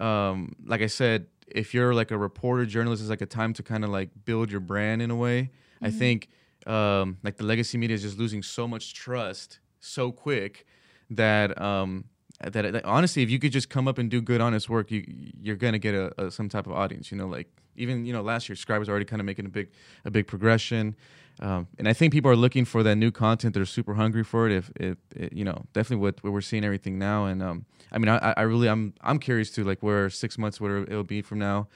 [0.00, 3.62] Um, like I said, if you're like a reporter, journalist, is like a time to
[3.62, 5.50] kind of like build your brand in a way.
[5.82, 5.98] I Mhm.
[5.98, 6.28] think
[6.66, 10.66] um, like the legacy media is just losing so much trust so quick
[11.10, 12.04] that um,
[12.40, 15.04] that, that honestly, if you could just come up and do good, honest work, you
[15.40, 17.10] you're gonna get a, a some type of audience.
[17.10, 19.50] You know, like even you know last year, Scribe was already kind of making a
[19.50, 19.70] big
[20.04, 20.96] a big progression.
[21.40, 23.54] Um, and I think people are looking for that new content.
[23.54, 24.52] They're super hungry for it.
[24.52, 27.26] If it, it you know, definitely what, what we're seeing everything now.
[27.26, 30.60] And um, I mean, I, I really, I'm, I'm curious to like where six months,
[30.60, 31.68] where it'll be from now.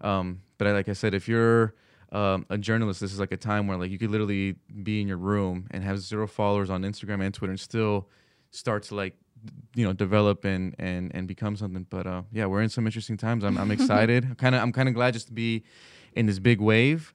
[0.00, 1.74] Um, but I, like I said, if you're
[2.12, 5.08] um, a journalist, this is like a time where like you could literally be in
[5.08, 8.08] your room and have zero followers on Instagram and Twitter and still
[8.52, 9.16] start to like,
[9.74, 11.86] you know, develop and and and become something.
[11.88, 13.44] But uh, yeah, we're in some interesting times.
[13.44, 14.36] I'm, I'm excited.
[14.38, 15.64] kind of, I'm kind of glad just to be
[16.14, 17.14] in this big wave.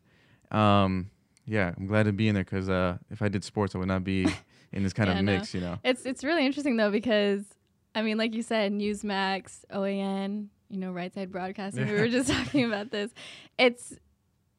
[0.51, 1.09] Um,
[1.45, 3.88] yeah, I'm glad to be in there because uh, if I did sports, I would
[3.88, 4.27] not be
[4.71, 5.33] in this kind Yeah, of no.
[5.33, 5.53] mix.
[5.53, 5.79] You know.
[5.83, 7.43] It's it's really interesting though because
[7.93, 11.88] I mean, like you said, Newsmax, OAN, you know, Right Side Broadcasting.
[11.88, 13.11] We were just talking about this.
[13.57, 13.93] It's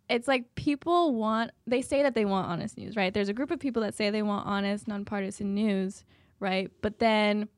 [0.08, 3.12] it's like people want they say that they want honest news, right?
[3.12, 6.04] There's a group of people that say they want honest, nonpartisan news,
[6.38, 6.70] right?
[6.82, 7.48] But then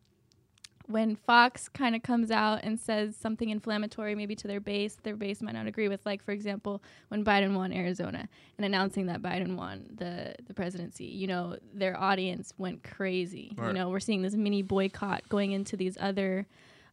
[0.88, 5.16] when Fox kind of comes out and says something inflammatory, maybe to their base, their
[5.16, 6.04] base might not agree with.
[6.06, 11.04] Like, for example, when Biden won Arizona and announcing that Biden won the, the presidency,
[11.04, 13.52] you know, their audience went crazy.
[13.68, 16.46] You know, we're seeing this mini boycott going into these other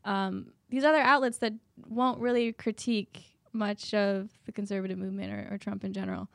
[0.04, 1.54] um, these other outlets that
[1.88, 6.28] won't really critique much of the conservative movement or, or Trump in general.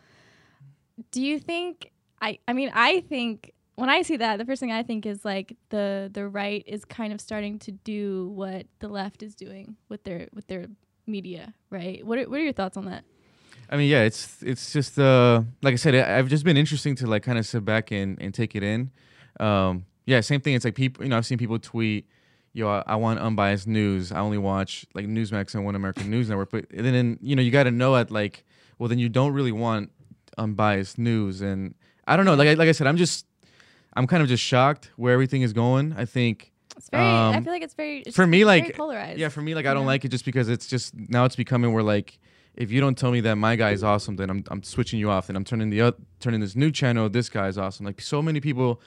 [1.10, 1.92] Do you think?
[2.22, 5.24] I I mean, I think when I see that, the first thing I think is
[5.24, 9.76] like the the right is kind of starting to do what the left is doing
[9.88, 10.66] with their with their
[11.06, 12.04] media, right?
[12.06, 13.04] What are, what are your thoughts on that?
[13.70, 17.06] I mean, yeah, it's it's just uh like I said, I've just been interesting to
[17.06, 18.90] like kind of sit back and, and take it in.
[19.40, 20.54] Um, yeah, same thing.
[20.54, 22.06] It's like people, you know, I've seen people tweet,
[22.52, 24.12] "Yo, I, I want unbiased news.
[24.12, 27.42] I only watch like Newsmax and One American News Network." But then, then you know,
[27.42, 28.44] you got to know at like,
[28.78, 29.90] well, then you don't really want
[30.36, 31.40] unbiased news.
[31.40, 31.74] And
[32.06, 32.34] I don't know.
[32.34, 33.24] Like I, like I said, I'm just
[33.94, 35.94] I'm kind of just shocked where everything is going.
[35.96, 37.02] I think It's very.
[37.04, 38.00] I Um, feel like it's very.
[38.00, 39.18] It's for me, very like polarized.
[39.18, 39.88] yeah, for me, like I don't Yeah.
[39.88, 42.18] like it just because it's just now it's becoming where like
[42.54, 45.10] if you don't tell me that my guy is awesome, then I'm I'm switching you
[45.10, 47.08] off, and I'm turning the oth- turning this new channel.
[47.08, 47.84] This guy is awesome.
[47.86, 48.80] Like so many people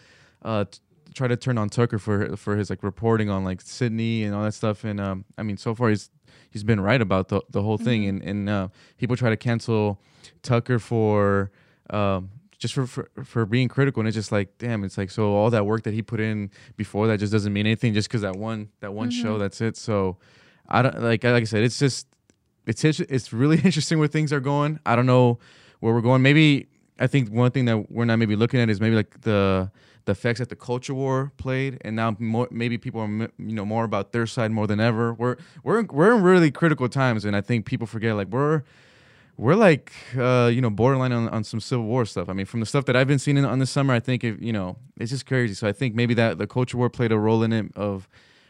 [0.44, 0.80] uh, t-
[1.14, 4.44] try to turn on Tucker for for his like reporting on like Sidney and all
[4.44, 4.84] that stuff.
[4.84, 6.10] And um, I mean, so far he's
[6.50, 8.06] he's been right about the the whole thing.
[8.06, 10.00] And and uh, people try to cancel
[10.42, 11.52] Tucker for.
[11.90, 12.30] Um,
[12.64, 14.00] just for, for for being critical.
[14.00, 16.50] And it's just like damn it's like so all that work that he put in
[16.78, 19.40] before that just doesn't mean anything just because that one that one show mm-hmm.
[19.40, 19.76] that's it.
[19.76, 20.18] So
[20.70, 22.08] i don't like like i said it's just
[22.66, 24.80] it's it's it's really interesting where things are going.
[24.86, 25.40] I don't know
[25.82, 26.22] where we're going.
[26.22, 26.68] Maybe
[27.00, 29.70] i think one thing that we're not maybe looking at is maybe like the
[30.06, 31.80] the effects that the culture war played.
[31.82, 35.14] And now more, maybe people are you know more about their side more than ever.
[35.14, 37.26] We're we're we're in really critical times.
[37.26, 38.64] And i think people forget like we're
[39.38, 42.30] we're like uh, you know borderline on, on some civil war stuff.
[42.30, 44.24] I mean from the stuff that i've been seeing in, on this summer i think
[44.24, 45.54] it, you know it's just crazy.
[45.54, 48.08] So i think maybe that the culture war played a role in it of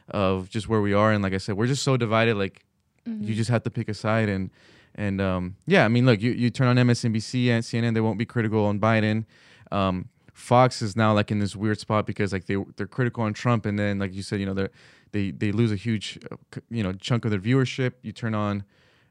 [0.10, 1.12] of just where we are.
[1.12, 2.66] And like i said we're just so divided like
[3.06, 4.30] you just have to pick a side.
[4.30, 4.50] And
[4.96, 8.20] and um, yeah i mean look you, you turn on msnbc and cnn they won't
[8.20, 9.26] be critical on biden.
[9.72, 13.34] Um, fox is now like in this weird spot because like they they're critical on
[13.34, 13.66] trump.
[13.66, 14.68] And then like you said you know they
[15.12, 16.36] they they lose a huge uh,
[16.70, 17.94] you know chunk of their viewership.
[18.02, 18.64] You turn on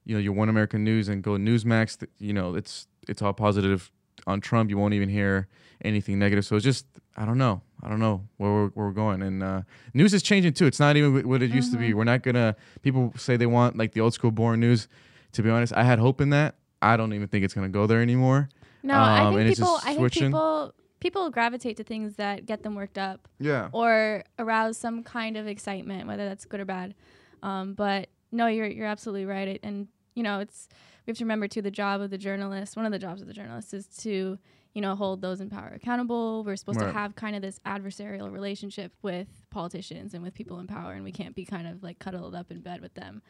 [0.05, 3.91] you know your one american news and go newsmax you know it's it's all positive
[4.27, 4.71] on trump.
[4.71, 5.49] You won't even hear
[5.85, 6.45] anything negative.
[6.45, 6.87] So it's just
[7.17, 7.61] i don't know.
[7.83, 9.21] I don't know where we're, where we're going.
[9.23, 9.62] And uh,
[9.95, 10.67] news is changing too.
[10.67, 11.93] It's not even what it used to be.
[11.93, 14.87] We're not gonna people say they want like the old school boring news.
[15.33, 16.55] To be honest i had hope in that.
[16.81, 18.49] I don't even think it's gonna go there anymore.
[18.85, 19.75] No, I Um, think and it's people.
[19.75, 20.75] just I think people.
[21.01, 23.71] People gravitate to things that get them worked up yeah.
[23.73, 26.95] or arouse some kind of excitement, whether that's good or bad.
[27.43, 29.47] Um, but no, you're you're absolutely right.
[29.49, 30.68] It, and you know, it's
[31.07, 31.62] we have to remember too.
[31.62, 34.38] The job of the journalist, one of the jobs of the journalist, is to
[34.75, 36.42] you know hold those in power accountable.
[36.45, 36.88] We're supposed Right.
[36.88, 41.05] to have kind of this adversarial relationship with politicians and with people in power, and
[41.05, 43.23] we can't be kind of like cuddled up in bed with them.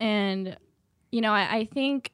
[0.00, 0.56] And
[1.10, 2.12] you know, I, I think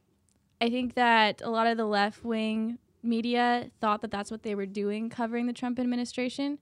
[0.60, 4.54] I think that a lot of the left wing media thought that that's what they
[4.56, 6.58] were doing covering the Trump administration.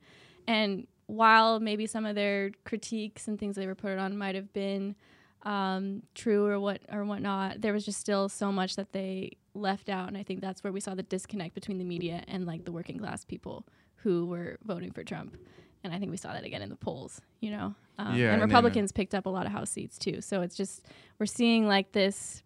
[0.46, 4.94] And while maybe some of their critiques and things they reported on might have been
[5.46, 9.88] um, true or what or whatnot, there was just still so much that they left
[9.88, 10.08] out.
[10.08, 12.72] And I think that's where we saw the disconnect between the media and like the
[12.72, 13.64] working class people
[13.96, 15.36] who were voting for Trump.
[15.84, 17.74] And I think we saw that again in the polls, you know.
[17.96, 20.20] Um, Yeah, and uh, Republicans picked up a lot of House seats too.
[20.20, 20.84] So it's just
[21.20, 22.42] we're seeing like this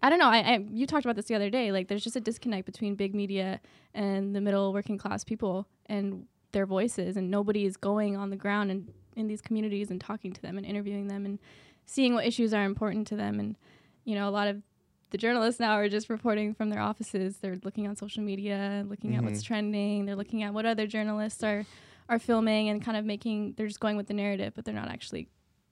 [0.00, 0.28] I don't know.
[0.28, 1.72] I, I you talked about this the other day.
[1.72, 3.60] Like, there's just a disconnect between big media
[3.94, 8.36] and the middle working class people and their voices, and nobody is going on the
[8.36, 11.38] ground and in these communities and talking to them and interviewing them and
[11.86, 13.40] seeing what issues are important to them.
[13.40, 13.56] And
[14.04, 14.62] you know, a lot of
[15.10, 17.38] the journalists now are just reporting from their offices.
[17.38, 20.04] They're looking on social media, looking at what's trending.
[20.04, 21.64] They're looking at what other journalists are
[22.08, 23.54] are filming and kind of making.
[23.56, 25.28] They're just going with the narrative, but they're not actually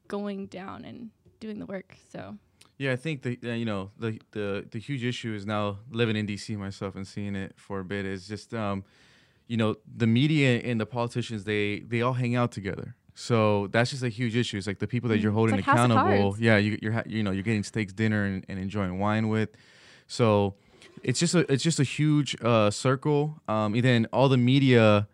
[0.09, 1.97] going down and doing the work.
[2.11, 2.37] So.
[2.77, 6.17] Yeah, I think the uh, you know the the the huge issue is now living
[6.17, 8.83] in DC myself and seeing it for a bit is just um,
[9.47, 12.97] you know the media and the politicians they they all hang out together.
[13.15, 14.57] So that's just a huge issue.
[14.59, 15.35] It's like the people that you're Mm.
[15.35, 16.37] holding like accountable.
[16.39, 19.51] Yeah, you, you're you know you're getting steaks dinner and, and enjoying wine with.
[20.09, 20.55] So
[21.03, 23.41] it's just a it's just a huge uh, circle.
[23.49, 25.07] Um, and then all the media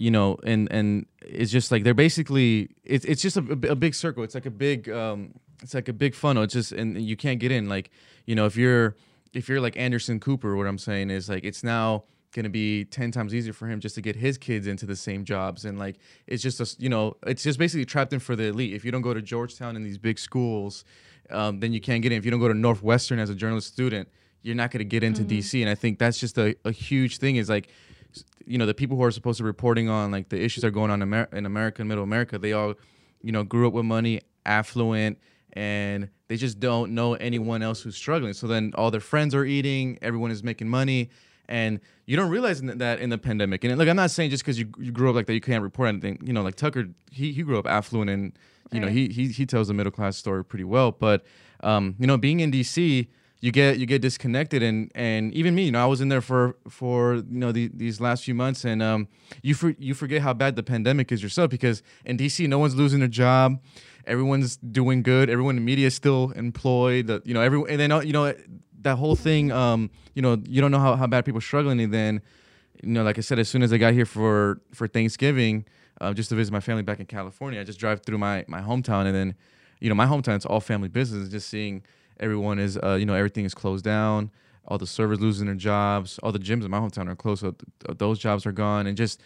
[0.00, 3.94] you know, and and it's just like they're basically it's it's just a, a big
[3.94, 4.22] circle.
[4.22, 6.44] It's like a big um it's like a big funnel.
[6.44, 7.68] It's just and you can't get in.
[7.68, 7.90] Like
[8.24, 8.94] you know, if you're
[9.32, 13.10] if you're like Anderson Cooper, what I'm saying is like it's now gonna be ten
[13.10, 15.96] times easier for him just to get his kids into the same jobs and like
[16.26, 18.74] it's just a you know it's just basically trapped in for the elite.
[18.74, 20.84] If you don't go to Georgetown and these big schools,
[21.30, 22.18] um, then you can't get in.
[22.18, 24.08] If you don't go to Northwestern as a journalist student,
[24.42, 25.60] you're not gonna get into DC.
[25.60, 27.36] And I think that's just a, a huge thing.
[27.36, 27.68] Is like
[28.46, 30.68] you know the people who are supposed to be reporting on like the issues that
[30.68, 32.74] are going on in, Amer- in America and Middle America, they all,
[33.22, 35.18] you know, grew up with money, affluent,
[35.52, 38.32] and they just don't know anyone else who's struggling.
[38.32, 41.10] So then all their friends are eating, everyone is making money,
[41.48, 43.64] and you don't realize that in the pandemic.
[43.64, 45.62] And look, I'm not saying just because you, you grew up like that you can't
[45.62, 46.20] report anything.
[46.22, 48.32] You know, like Tucker, he he grew up affluent, and
[48.72, 50.92] you know he he he tells the middle class story pretty well.
[50.92, 51.24] But
[51.60, 53.08] um, you know, being in DC,
[53.40, 56.20] you get you get disconnected and and even me you know i was in there
[56.20, 59.06] for for you know the, these last few months and um
[59.42, 62.74] you for, you forget how bad the pandemic is yourself because in dc no one's
[62.74, 63.60] losing their job
[64.06, 67.80] everyone's doing good everyone in the media is still employed the, you know everyone and
[67.80, 68.34] then you know
[68.82, 71.80] that whole thing um you know you don't know how, how bad people are struggling
[71.80, 72.22] and then
[72.82, 75.64] you know like i said as soon as i got here for for thanksgiving
[76.00, 78.60] uh, just to visit my family back in california i just drive through my my
[78.60, 79.34] hometown and then
[79.80, 81.82] you know my hometown it's all family business just seeing
[82.20, 84.30] everyone is uh, you know everything is closed down
[84.66, 87.54] all the servers losing their jobs all the gyms in my hometown are closed so
[87.84, 89.20] th- those jobs are gone and just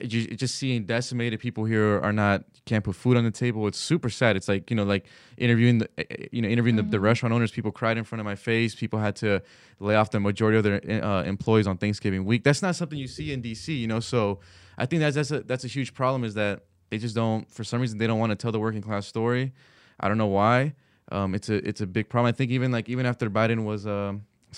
[0.00, 4.08] just seeing decimated people here are not can't put food on the table it's super
[4.08, 6.86] sad it's like you know like interviewing the eh, eh, you know interviewing mm-hmm.
[6.86, 7.06] the, the, mm-hmm.
[7.06, 9.42] restaurant owners people cried in front of my face people had to
[9.80, 12.98] lay off the majority of their eh, uh, employees on thanksgiving week that's not something
[12.98, 14.40] you see in dc you know so
[14.78, 17.64] i think that's that's a that's a huge problem is that they just don't for
[17.64, 19.52] some reason they don't want to tell the working class story
[20.00, 20.72] i don't know why
[21.10, 22.28] um, it's a it's a big problem.
[22.28, 23.86] I think even like even after Biden was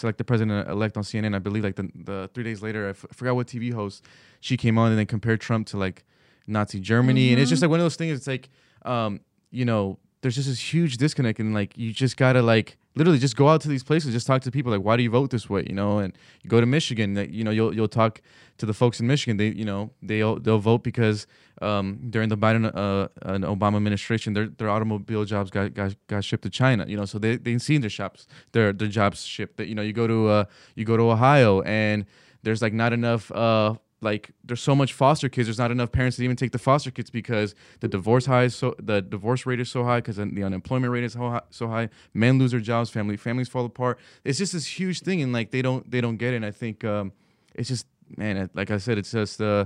[0.02, 2.90] uh, the president elect on CNN, I believe like the, the three days later, I,
[2.90, 4.04] f- I forgot what TV host
[4.40, 6.04] she came on and then compared Trump to like
[6.46, 7.33] Nazi Germany, mm-hmm.
[7.35, 7.66] and it's just mm-hmm.
[7.66, 8.18] like one of those things.
[8.18, 8.48] It's like
[8.85, 13.18] um, you know, there's just this huge disconnect, and like you just gotta like literally
[13.18, 14.72] just go out to these places, just talk to people.
[14.72, 15.64] Like, why do you vote this way?
[15.68, 17.14] You know, and you go to Michigan.
[17.14, 18.20] That you know, you'll you'll talk
[18.59, 19.37] to the folks in Michigan.
[19.37, 21.26] They you know they'll they'll vote because
[21.62, 26.24] um, during the Biden uh, and Obama administration, their their automobile jobs got, got got
[26.24, 26.85] shipped to China.
[26.88, 29.57] You know, so they they seen their shops their their jobs shipped.
[29.57, 32.07] That you know, you go to uh, you go to Ohio and
[32.42, 36.16] there's like not enough uh, like there's so much foster kids there's not enough parents
[36.18, 39.58] to even take the foster kids because the divorce high is so the divorce rate
[39.58, 41.88] is so high because the unemployment rate is so high, so high.
[42.12, 43.98] Men lose their jobs family families fall apart.
[44.22, 46.36] It's just this huge thing and like they don't they don't get it.
[46.36, 47.12] And i think um,
[47.54, 47.86] it's just
[48.16, 49.64] man like i said it's just uh,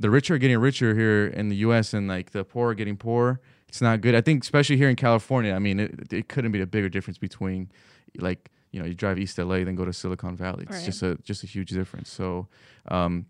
[0.00, 2.96] the rich are getting richer here in the us and like the poor are getting
[2.96, 3.40] poorer.
[3.68, 4.14] It's not good.
[4.14, 7.18] I think especially here in california i mean it, it couldn't be a bigger difference
[7.18, 7.70] between
[8.18, 10.64] like you know you drive east la then go to silicon valley.
[10.64, 10.84] It's right.
[10.84, 12.10] just a just a huge difference.
[12.10, 12.48] So
[12.88, 13.26] um,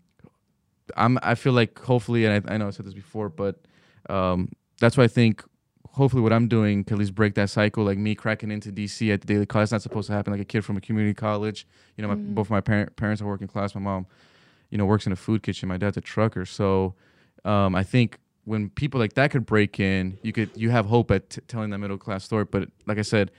[0.95, 3.61] I'm I feel like hopefully, and I, I know I said this before, but
[4.09, 5.43] um, that's why I think
[5.95, 7.83] hopefully what I'm doing can at least break that cycle.
[7.83, 10.31] Like me cracking into DC at the Daily Caller, it's not supposed to happen.
[10.31, 11.65] Like a kid from a community college,
[11.97, 12.33] you know, my, mm-hmm.
[12.33, 13.73] both my parent, parents are working class.
[13.73, 14.05] My mom,
[14.69, 15.69] you know, works in a food kitchen.
[15.69, 16.45] My dad's a trucker.
[16.45, 16.95] So
[17.45, 21.11] um, I think when people like that could break in, you could you have hope
[21.11, 22.45] at t- telling that middle class story.
[22.45, 23.31] But like I said,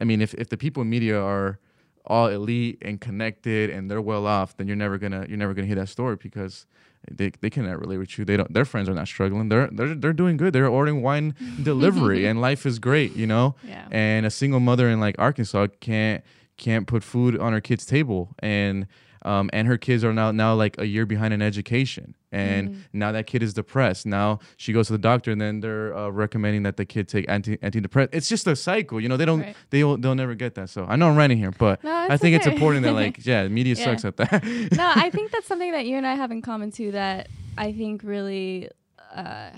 [0.00, 1.58] I mean, if if the people in media are
[2.06, 5.66] all elite and connected and they're well off, then you're never gonna you're never gonna
[5.66, 6.66] hear that story because
[7.10, 8.24] they, they cannot relate with you.
[8.24, 8.52] They don't.
[8.52, 9.48] Their friends are not struggling.
[9.48, 10.52] They're they're they're doing good.
[10.52, 13.14] They're ordering wine delivery and life is great.
[13.14, 13.54] You know.
[13.66, 13.86] Yeah.
[13.90, 16.24] And a single mother in like Arkansas can't
[16.56, 18.86] can't put food on her kid's table and
[19.26, 22.80] um, and her kids are now now like a year behind in education and mm.
[22.92, 26.08] now that kid is depressed now she goes to the doctor and then they're uh,
[26.08, 29.40] recommending that the kid take anti antidepressant it's just a cycle you know they don't
[29.40, 29.56] right.
[29.70, 32.34] they'll they'll never get that so i know i'm running here but no, i think
[32.34, 32.36] okay.
[32.36, 33.84] it's important that like yeah media yeah.
[33.84, 36.70] sucks at that no i think that's something that you and i have in common
[36.70, 38.68] too that i think really
[39.14, 39.50] uh,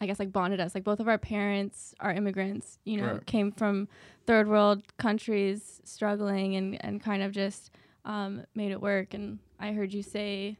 [0.00, 0.74] I guess like bonded us.
[0.74, 3.26] Like both of our parents are immigrants, you know, right.
[3.26, 3.88] came from
[4.26, 7.70] third world countries struggling and, and kind of just
[8.06, 9.12] um, made it work.
[9.12, 10.56] And I heard you say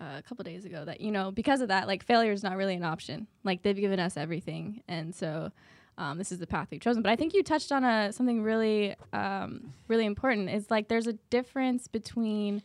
[0.00, 2.56] uh, a couple days ago that you know because of that, like failure is not
[2.56, 3.28] really an option.
[3.44, 5.52] Like they've given us everything, and so
[5.98, 7.02] um, this is the path we've chosen.
[7.02, 10.50] But I think you touched on a something really, um, really important.
[10.50, 12.62] Is like there's a difference between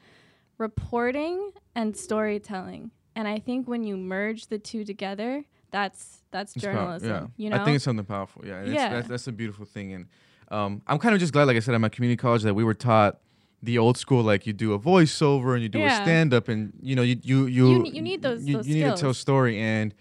[0.58, 6.64] reporting and storytelling, and I think when you merge the two together, that's that's it's
[6.64, 7.10] journalism.
[7.10, 8.46] Yeah, you know, I think it's something powerful.
[8.46, 8.90] Yeah, yeah.
[8.90, 10.08] That's, that's, a beautiful thing, and
[10.50, 12.64] um, I'm kind of just glad, like I said, at my community college, that we
[12.64, 13.20] were taught
[13.68, 16.00] the old school like you do a voiceover and you do yeah.
[16.00, 18.68] a stand up and you know you you you you, you need those you, those
[18.68, 19.94] you need to tell a story and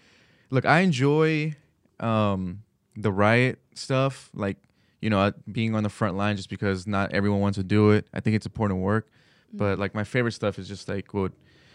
[0.51, 1.57] look I enjoy
[1.99, 2.63] um
[2.95, 4.57] the riot stuff like
[5.01, 8.07] you know being on the front line just because not everyone wants to do it
[8.15, 9.59] I think it's important work mm-hmm.
[9.59, 11.33] but like my favorite stuff is just like what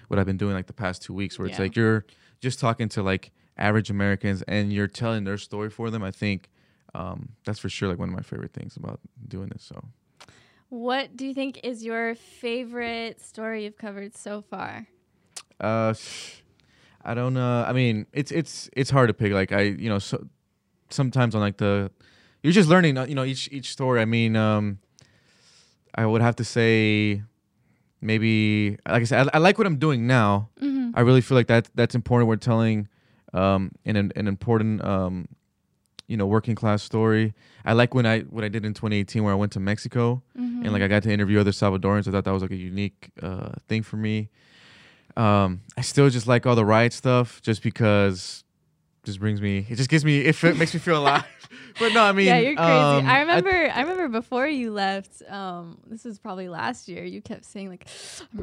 [0.08, 1.52] what I've been doing like the past 2 weeks where yeah.
[1.52, 2.06] it's like you're
[2.40, 6.48] just talking to like average Americans and you're telling their story for them I think
[6.96, 9.84] um that's for sure like one of my favorite things about doing this so
[10.72, 14.88] what do you think is your favorite story you've covered so far?
[15.60, 15.94] Uh,
[17.04, 17.66] I don't know.
[17.68, 19.34] I mean, it's it's it's hard to pick.
[19.34, 20.26] Like I, you know, so
[20.90, 21.92] sometimes on like the,
[22.42, 22.98] you're just learning.
[22.98, 24.00] Uh, you know, each each story.
[24.00, 24.80] I mean, um,
[25.94, 27.22] I would have to say,
[28.00, 30.52] maybe like I said, I, I like what I'm doing now.
[30.62, 30.92] Mm-hmm.
[30.96, 32.30] I really feel like that that's important.
[32.30, 32.88] We're telling
[33.34, 35.28] um an an important um
[36.12, 37.34] you know working class story.
[37.64, 40.64] I like when I what I did in 2018 where I went to Mexico mm-hmm.
[40.64, 42.06] and like I got to interview other Salvadorans.
[42.06, 44.30] I thought that was like a unique uh, thing for me.
[45.16, 48.44] Um, I still just like all the riot stuff just because
[49.04, 49.66] just brings me.
[49.70, 50.20] It just gives me.
[50.22, 51.26] It makes me feel alive.
[51.80, 52.70] but no, I mean, yeah, you're crazy.
[52.72, 55.24] um, I remember, I, remember before you left.
[55.28, 57.04] Um, this was probably last year.
[57.04, 57.88] You kept saying like,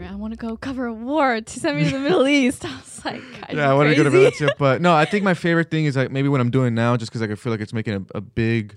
[0.00, 2.76] "I want to go cover a war to send me to the Middle East." I
[2.76, 5.70] was like, yeah, I want to go to Valencia, but no, I think my favorite
[5.70, 7.72] thing is like maybe what I'm doing now, just because like I feel like it's
[7.72, 8.74] making a, a big,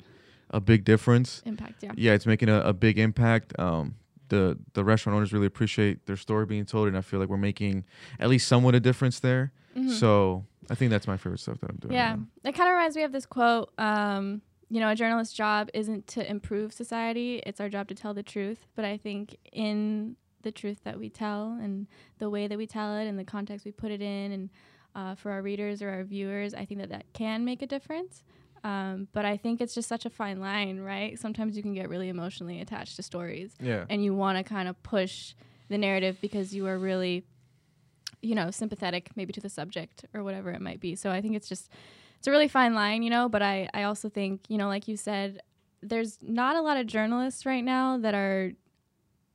[0.52, 1.42] a big difference.
[1.46, 1.92] Impact, yeah.
[1.96, 3.58] Yeah, it's making a, a big impact.
[3.60, 3.96] Um,
[4.30, 7.38] the the restaurant owners really appreciate their story being told, and I feel like we're
[7.38, 7.86] making
[8.20, 9.52] at least somewhat a difference there.
[9.76, 9.90] Mhm.
[9.90, 11.94] So I think that's my favorite stuff that I'm doing.
[11.94, 13.72] Yeah, right it kind of reminds me of this quote.
[13.78, 18.14] Um, you know, a journalist's job isn't to improve society; it's our job to tell
[18.14, 18.68] the truth.
[18.76, 21.88] But I think in the truth that we tell, and
[22.20, 24.50] the way that we tell it, and the context we put it in, and
[24.96, 28.24] uh, for our readers or our viewers, I think that that can make a difference.
[28.64, 31.18] Um, but I think it's just such a fine line, right?
[31.20, 33.86] Sometimes you can get really emotionally attached to stories Yeah.
[33.90, 35.34] and you want to kind of push
[35.70, 37.24] the narrative because you are really
[38.22, 41.36] you know sympathetic maybe to the subject or whatever it might be so i think
[41.36, 41.70] it's just
[42.18, 44.88] it's a really fine line you know but i i also think you know like
[44.88, 45.42] you said
[45.82, 48.52] there's not a lot of journalists right now that are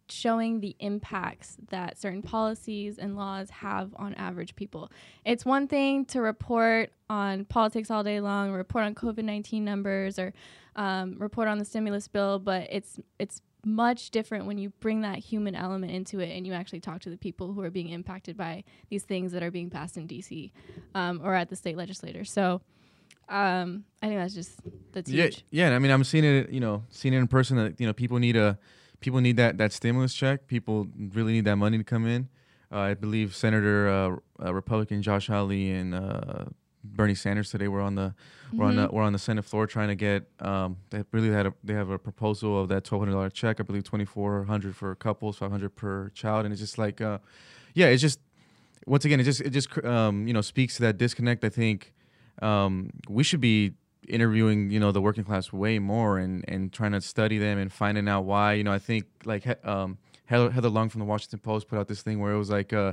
[0.09, 4.91] showing the impacts that certain policies and laws have on average people.
[5.25, 10.19] It's one thing to report on politics all day long, report on COVID nineteen numbers,
[10.19, 10.33] or
[10.77, 15.19] um, report on the stimulus bill, but it's it's much different when you bring that
[15.19, 18.37] human element into it and you actually talk to the people who are being impacted
[18.37, 20.53] by these things that are being passed in DC
[20.95, 22.25] um, or at the state legislature.
[22.25, 22.61] So
[23.29, 24.61] um, I think that's just
[24.93, 25.45] that's Yeah, huge.
[25.51, 25.67] yeah.
[25.67, 26.51] and I mean, I'm seeing it.
[26.51, 27.57] You know, seeing it in person.
[27.57, 28.57] That you know, people need a
[29.01, 30.47] people need that that stimulus check.
[30.47, 32.29] People really need that money to come in.
[32.71, 36.45] Uh, I believe Senator uh, uh, Republican Josh Hawley and uh,
[36.95, 38.15] Bernie Sanders today were on the
[38.53, 38.93] were on the Mhm.
[38.93, 40.29] were on the Senate floor trying to get.
[40.41, 43.61] Um, they really had a they have a proposal of that twelve hundred dollar check.
[43.61, 47.01] I believe twenty four hundred for couples, five hundred per child, and it's just like,
[47.01, 47.19] uh,
[47.75, 48.21] yeah, it's just
[48.87, 51.45] once again, it just it just um, you know speaks to that disconnect.
[51.45, 51.93] I think
[52.43, 53.73] um, we should be
[54.09, 57.73] interviewing you know the working class way more and and trying to study them and
[57.73, 58.53] finding out why.
[58.55, 61.89] You know, I think like um, Heather, Heather Long from the Washington Post put out
[61.89, 62.93] this thing where it was like uh,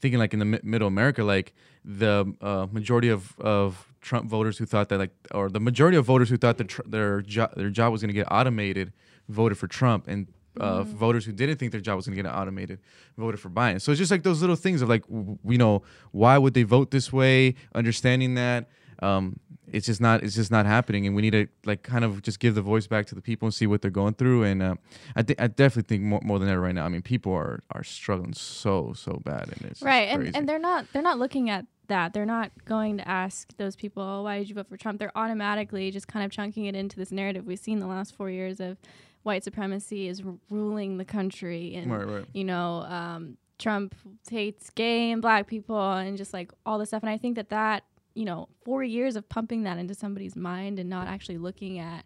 [0.00, 1.52] thinking like in the mi- middle America, like
[1.84, 6.04] the uh, majority of of Trump voters who thought that like or the majority of
[6.04, 8.92] voters who thought that tr- their job their job was going to get automated
[9.28, 10.26] voted for Trump and
[10.58, 12.80] uh, voters who didn't think their job was going to get automated
[13.16, 13.80] voted for Biden.
[13.80, 16.64] So it's just like those little things of like, w- you know, why would they
[16.64, 17.54] vote this way?
[17.74, 18.68] Understanding that
[19.00, 19.38] um,
[19.72, 22.40] it's just not it's just not happening, and we need to like kind of just
[22.40, 24.44] give the voice back to the people and see what they're going through.
[24.44, 24.74] And uh,
[25.16, 26.84] I think I definitely think more, more than ever right now.
[26.84, 30.58] I mean, people are are struggling so so bad, and it's right and, and they're
[30.58, 34.38] not they're not looking at that they're not going to ask those people oh, why
[34.38, 37.44] did you vote for trump they're automatically just kind of chunking it into this narrative
[37.44, 38.78] we've seen the last four years of
[39.24, 42.24] white supremacy is r- ruling the country and right, right.
[42.32, 43.94] you know um, trump
[44.30, 47.50] hates gay and black people and just like all this stuff and i think that
[47.50, 47.82] that
[48.20, 52.04] you know four years of pumping that into somebody's mind and not actually looking at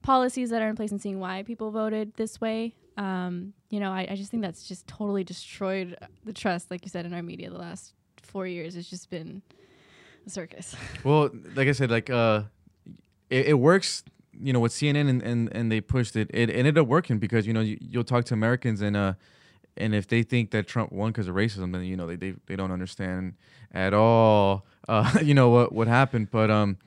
[0.00, 3.92] policies that are in place and seeing why people voted this way um, you know
[3.92, 7.22] I, I just think that's just totally destroyed the trust like you said in our
[7.22, 7.92] media the last
[8.22, 9.42] four years it's just been
[10.26, 10.74] a circus
[11.04, 12.44] Well, like I said, like uh,
[13.28, 14.04] it, it works.
[14.40, 16.30] You know, with CNN and, and, and they pushed it.
[16.32, 19.12] It, ended up working because you know you, you'll talk to Americans and uh,
[19.76, 22.34] and if they think that Trump won because of racism, then you know they, they
[22.46, 23.34] they don't understand
[23.72, 24.66] at all.
[24.88, 26.78] Uh, you know what what happened, but um,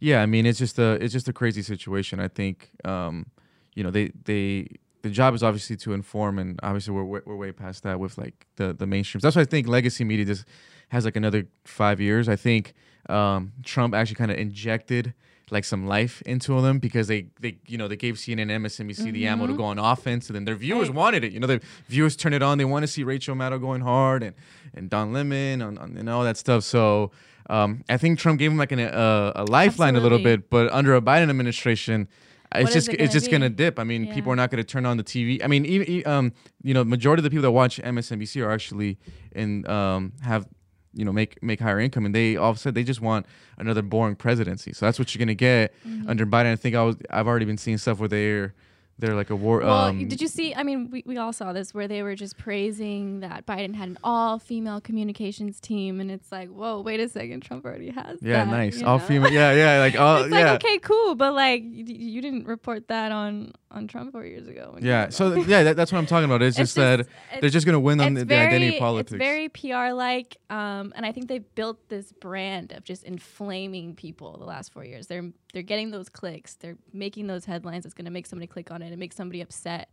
[0.00, 2.20] yeah, I mean it's just a it's just a crazy situation.
[2.20, 3.26] I think um,
[3.74, 4.68] you know they they
[5.02, 8.46] the job is obviously to inform, and obviously we're we're, way past that with like
[8.56, 9.20] the the mainstreams.
[9.20, 10.44] That's why I think legacy media just
[10.88, 12.28] has like another five years.
[12.28, 12.74] I think
[13.08, 15.14] um, Trump actually kind of injected
[15.52, 19.12] like some life into them because they they you know they gave CNN and MSNBC
[19.12, 20.96] the ammo to go on offense, and then their viewers Right.
[20.96, 21.32] wanted it.
[21.32, 22.58] You know, the viewers turn it on.
[22.58, 24.34] They want to see Rachel Maddow going hard and
[24.74, 26.64] and Don Lemon and, and all that stuff.
[26.64, 27.12] So.
[27.50, 30.70] Um, I think Trump gave him like an, uh, a lifeline a little bit, but
[30.72, 32.06] under a Biden administration,
[32.54, 33.80] it's What just it it's just gonna dip.
[33.80, 34.14] I mean, Yeah.
[34.14, 35.42] people are not gonna turn on the TV.
[35.42, 36.32] I mean, even um,
[36.62, 38.96] you know, majority of the people that watch MSNBC are actually
[39.34, 40.46] in um have
[40.94, 43.26] you know make make higher income, and they all of a sudden they just want
[43.58, 44.72] another boring presidency.
[44.72, 46.08] So that's what you're gonna get Mm-hmm.
[46.08, 46.52] under Biden.
[46.52, 48.54] I think I was I've already been seeing stuff where they're
[49.02, 49.58] they're like a war.
[49.58, 50.54] Well, um, did you see?
[50.54, 53.88] I mean, we, we all saw this where they were just praising that Biden had
[53.88, 58.22] an all female communications team, and it's like, whoa, wait a second, Trump already has.
[58.22, 58.80] Yeah, that, nice.
[58.80, 59.04] All know?
[59.04, 59.32] female.
[59.32, 59.80] Yeah, yeah.
[59.80, 60.22] Like all.
[60.22, 60.52] it's yeah.
[60.52, 64.46] like okay, cool, but like you, you didn't report that on on Trump four years
[64.46, 64.78] ago.
[64.80, 65.08] Yeah.
[65.08, 66.40] So yeah, that, that's what I'm talking about.
[66.40, 69.10] It's, It's just that just- they're just gonna win on the, it's the identity politics.
[69.10, 73.96] It's very PR like, um, and I think they've built this brand of just inflaming
[73.96, 75.08] people the last four years.
[75.08, 76.54] They're they're getting those clicks.
[76.54, 77.84] They're making those headlines.
[77.84, 79.92] It's going to make somebody click on it and makes somebody upset.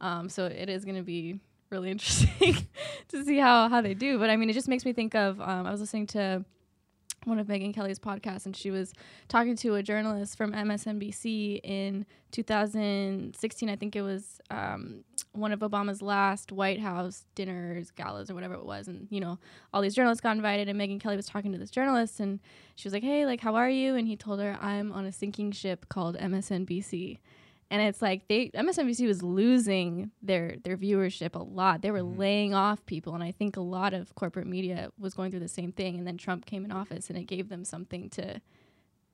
[0.00, 1.40] Um, so it is going to be
[1.70, 2.66] really interesting
[3.08, 4.18] to see how how they do.
[4.18, 5.40] But I mean, it just makes me think of.
[5.40, 6.44] Um, I was listening to
[7.24, 8.92] one of Megyn Kelly's podcasts, and she was
[9.28, 13.68] talking to a journalist from MSNBC in 2016.
[13.68, 18.54] I think it was um, one of Obama's last White House dinners, galas, or whatever
[18.54, 18.88] it was.
[18.88, 19.38] And, you know,
[19.72, 22.40] all these journalists got invited, and Megyn Kelly was talking to this journalist, and
[22.74, 23.96] she was like, Hey, like, how are you?
[23.96, 27.18] And he told her, I'm on a sinking ship called MSNBC
[27.74, 31.82] and it's like they MSNBC was losing their their viewership a lot.
[31.82, 32.20] They were mm-hmm.
[32.20, 35.48] laying off people, and I think a lot of corporate media was going through the
[35.48, 35.98] same thing.
[35.98, 38.40] And then Trump came in office, and it gave them something to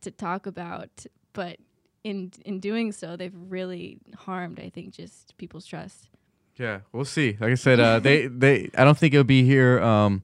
[0.02, 1.06] to talk about.
[1.32, 1.56] But
[2.04, 6.10] in in doing so, they've really harmed, I think, just people's trust.
[6.56, 7.38] Yeah, we'll see.
[7.40, 9.80] Like I said, uh, they they I don't think it'll be here.
[9.80, 10.22] Um,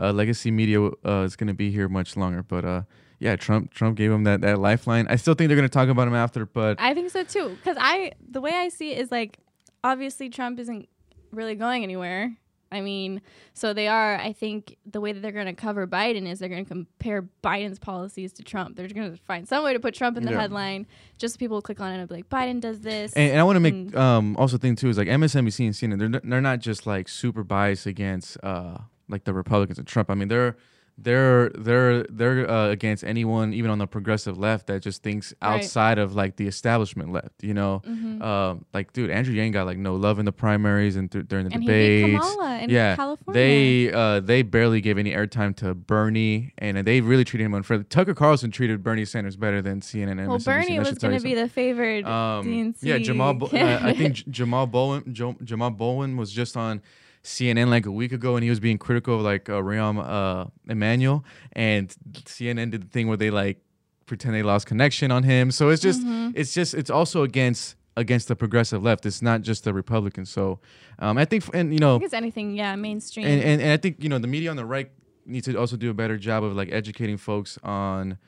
[0.00, 2.82] uh, legacy media uh, is going to be here much longer, but uh,
[3.18, 5.06] yeah, Trump Trump gave him that that lifeline.
[5.08, 7.50] I still think they're gonna talk about him after, but I think so too.
[7.50, 9.38] Because I the way I see it is like
[9.82, 10.88] obviously Trump isn't
[11.32, 12.36] really going anywhere.
[12.70, 13.22] I mean,
[13.54, 14.16] so they are.
[14.16, 17.26] I think the way that they're going to cover Biden is they're going to compare
[17.42, 18.76] Biden's policies to Trump.
[18.76, 20.40] They're going to find some way to put Trump in the yeah.
[20.40, 23.14] headline, just so people click on it and be like, Biden does this.
[23.14, 25.98] And, and I want to make um, also think too is like MSNBC and CNN.
[25.98, 30.10] They're they're not just like super biased against uh, like the Republicans and Trump.
[30.10, 30.56] I mean, they're
[31.00, 35.98] they're they're they're uh, against anyone even on the progressive left that just thinks outside
[35.98, 35.98] right.
[35.98, 38.20] of like the establishment left you know mm-hmm.
[38.20, 41.48] uh, like dude andrew yang got like no love in the primaries and th- during
[41.48, 42.36] the and debates
[42.68, 43.40] yeah California.
[43.40, 47.84] they uh, they barely gave any airtime to bernie and they really treated him unfairly
[47.84, 51.48] tucker carlson treated bernie sanders better than cnn well bernie was going to be the
[51.48, 52.76] favored um, DNC.
[52.82, 56.82] yeah jamal Bo- i think J- Jamaal Bowman jo- Jamaal Bowman was just on
[57.22, 60.46] CNN like a week ago, and he was being critical of like uh, Rahm uh,
[60.68, 61.94] Emanuel, and
[62.24, 63.58] CNN did the thing where they like
[64.06, 65.50] pretend they lost connection on him.
[65.50, 66.30] So it's just, mm-hmm.
[66.34, 69.04] it's just, it's also against against the progressive left.
[69.06, 70.30] It's not just the Republicans.
[70.30, 70.60] So
[70.98, 73.26] um, I think, and you know, think it's anything, yeah, mainstream.
[73.26, 74.90] And, and and I think you know the media on the right
[75.26, 78.18] needs to also do a better job of like educating folks on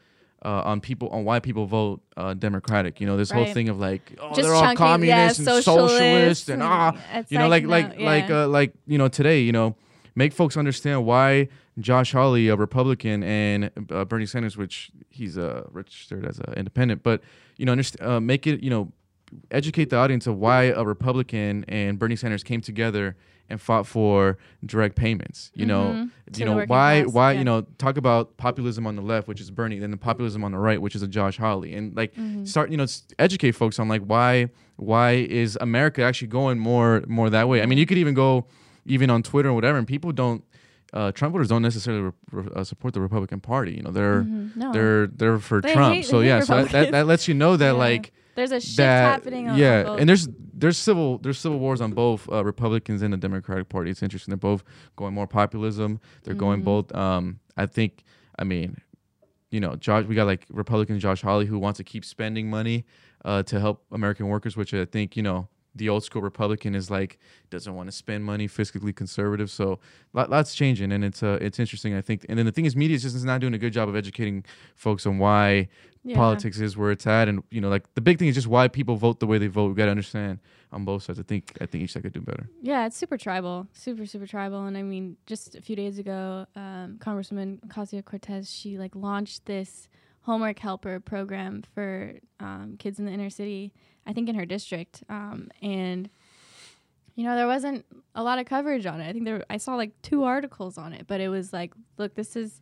[0.42, 3.00] uh, on people on why people vote uh, Democratic.
[3.00, 3.44] You know, this right.
[3.44, 6.92] whole thing of like, oh, Just they're all communists yeah, and socialists and ah,
[7.28, 8.06] you know, like like no, yeah.
[8.06, 9.76] like uh, like you know today, you know,
[10.14, 15.64] make folks understand why Josh Hawley, a Republican, and uh, Bernie Sanders, which he's uh,
[15.70, 17.22] registered as an independent, but
[17.56, 18.92] you know, uh, make it you know,
[19.50, 23.16] educate the audience of why a Republican and Bernie Sanders came together
[23.50, 25.50] and fought for direct payments.
[25.54, 26.40] You know, mm-hmm.
[26.40, 27.38] you know why class, why yeah.
[27.38, 30.52] you know talk about populism on the left, which is Bernie, then the populism on
[30.52, 32.44] the right, which is a Josh Hawley, and like mm-hmm.
[32.44, 32.86] start you know
[33.18, 37.60] educate folks on like why why is America actually going more more that way.
[37.60, 38.46] I mean, you could even go
[38.86, 40.44] even on Twitter or whatever, and people don't.
[40.92, 43.74] Uh, Trump voters don't necessarily re- uh, support the Republican Party.
[43.74, 44.58] You know, they're mm-hmm.
[44.58, 44.72] no.
[44.72, 45.94] they're they're for they Trump.
[45.94, 47.72] Hate, so yeah, so that, that, that lets you know that yeah.
[47.72, 49.48] like there's a shift that, happening.
[49.48, 53.12] On yeah, on and there's there's civil there's civil wars on both uh, Republicans and
[53.12, 53.90] the Democratic Party.
[53.90, 54.32] It's interesting.
[54.32, 54.64] They're both
[54.96, 56.00] going more populism.
[56.22, 56.40] They're mm-hmm.
[56.40, 56.94] going both.
[56.94, 58.04] Um, I think.
[58.38, 58.78] I mean,
[59.50, 60.06] you know, Josh.
[60.06, 62.86] We got like Republican Josh Hawley who wants to keep spending money
[63.24, 66.90] uh, to help American workers, which I think you know the old school Republican is
[66.90, 67.18] like
[67.48, 69.50] doesn't want to spend money, fiscally conservative.
[69.50, 69.78] So
[70.12, 71.94] lots changing, and it's uh, it's interesting.
[71.94, 73.88] I think, and then the thing is, media is just not doing a good job
[73.88, 74.44] of educating
[74.74, 75.68] folks on why
[76.04, 76.16] yeah.
[76.16, 78.68] politics is where it's at, and you know, like the big thing is just why
[78.68, 79.68] people vote the way they vote.
[79.68, 80.40] We got to understand
[80.72, 81.20] on both sides.
[81.20, 82.48] I think I think each side could do better.
[82.62, 86.46] Yeah, it's super tribal, super super tribal, and I mean, just a few days ago,
[86.56, 89.88] um, Congresswoman Ocasio Cortez she like launched this
[90.22, 93.72] homework helper program for um, kids in the inner city
[94.06, 95.04] I think in her district.
[95.08, 96.08] Um, and
[97.14, 99.08] you know, there wasn't a lot of coverage on it.
[99.08, 102.14] I think there I saw like two articles on it, but it was like, look,
[102.14, 102.60] this is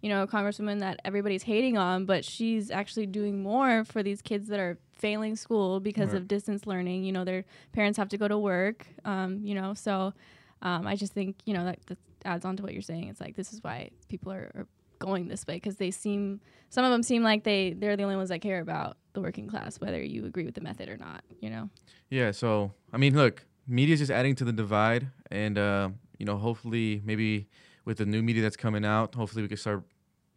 [0.00, 4.20] you know, a congresswoman that everybody's hating on, but she's actually doing more for these
[4.20, 6.18] kids that are failing school because right.
[6.18, 7.04] of distance learning.
[7.04, 8.86] You know, their parents have to go to work.
[9.06, 10.12] Um, you know, so
[10.60, 13.08] um, I just think you know that, that adds on to what you're saying.
[13.08, 14.66] It's like this is why people are, are
[14.98, 18.16] going this way because they seem some of them seem like they they're the only
[18.16, 21.22] ones that care about the working class, whether you agree with the method or not.
[21.40, 21.70] You know.
[22.10, 22.30] Yeah.
[22.30, 26.36] So I mean, look, media is just adding to the divide, and uh, you know,
[26.36, 27.48] hopefully, maybe
[27.84, 29.84] with the new media that's coming out, hopefully we can start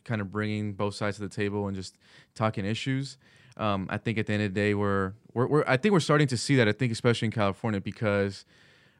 [0.04, 1.98] kind of bringing both sides to the table and just
[2.36, 3.18] talking issues.
[3.58, 6.00] Um, I think at the end of the day, we're, we're, we're I think we're
[6.00, 6.68] starting to see that.
[6.68, 8.46] I think especially in California because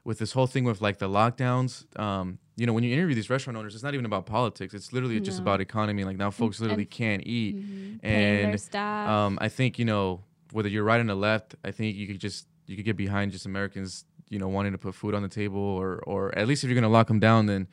[0.04, 3.30] with this whole thing with like the lockdowns, um, you know, when you interview these
[3.30, 4.74] restaurant owners, it's not even about politics.
[4.74, 5.24] It's literally no.
[5.24, 6.02] just about economy.
[6.02, 8.04] Like now, folks literally and, can't eat, mm-hmm.
[8.04, 12.08] and um, I think you know whether you're right or the left, I think you
[12.08, 15.22] could just you could get behind just Americans, you know, wanting to put food on
[15.22, 17.68] the table, or or at least if you're gonna lock them down, then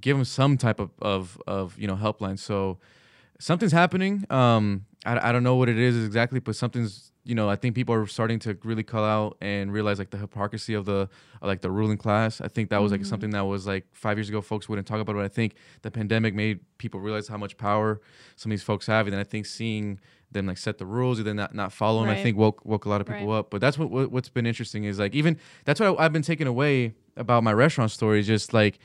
[0.00, 2.36] give them some type of of, of you know helpline.
[2.36, 2.78] So
[3.38, 4.24] something's happening.
[4.30, 7.74] Um, I, I don't know what it is exactly, but something's you know, I think
[7.74, 11.08] people are starting to really call out and realize like the hypocrisy of the
[11.40, 12.40] like the ruling class.
[12.40, 13.08] I think that was like Mm-hmm.
[13.08, 15.16] something that was like five years ago folks wouldn't talk about.
[15.16, 18.00] But I think the pandemic made people realize how much power
[18.36, 20.00] some of these folks have, and then I think seeing
[20.32, 22.84] them like set the rules and then not not follow them, I think woke woke
[22.84, 23.38] a lot of people Right.
[23.38, 23.50] up.
[23.50, 26.22] But that's what, what what's been interesting is like even that's what I, I've been
[26.22, 28.20] taking away about my restaurant story.
[28.20, 28.78] is Just like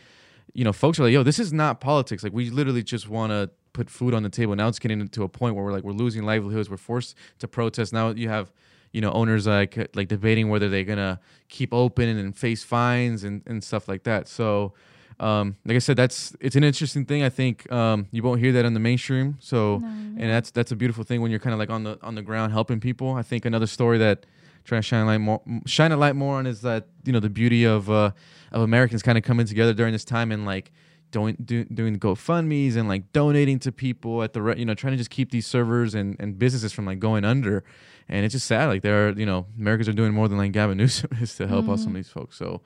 [0.53, 2.23] you know, folks are like, yo, this is not politics.
[2.23, 4.55] Like we literally just want to put food on the table.
[4.55, 6.69] Now it's getting to a point where we're like we're losing livelihoods.
[6.69, 7.93] We're forced to protest.
[7.93, 8.51] Now you have
[8.91, 13.43] you know owners like like debating whether they're gonna keep open and face fines and,
[13.45, 14.27] and stuff like that.
[14.27, 14.73] So
[15.19, 17.23] um, like I said, that's it's an interesting thing.
[17.23, 19.37] I think um, you won't hear that in the mainstream.
[19.39, 22.15] So and that's that's a beautiful thing when you're kind of like on the on
[22.15, 23.13] the ground helping people.
[23.13, 24.25] I think another story that
[24.63, 27.19] trying to shine a light more shine a light more on is that you know
[27.19, 28.11] the beauty of uh,
[28.51, 30.71] of Americans kind of coming together during this time and like
[31.11, 34.97] doing do, doing GoFundmes and like donating to people at the you know trying to
[34.97, 37.63] just keep these servers and, and businesses from like going under.
[38.07, 40.51] And it's just sad like there are you know Americans are doing more than like
[40.51, 42.37] Gavin Newsom is to help out some of these folks.
[42.37, 42.61] So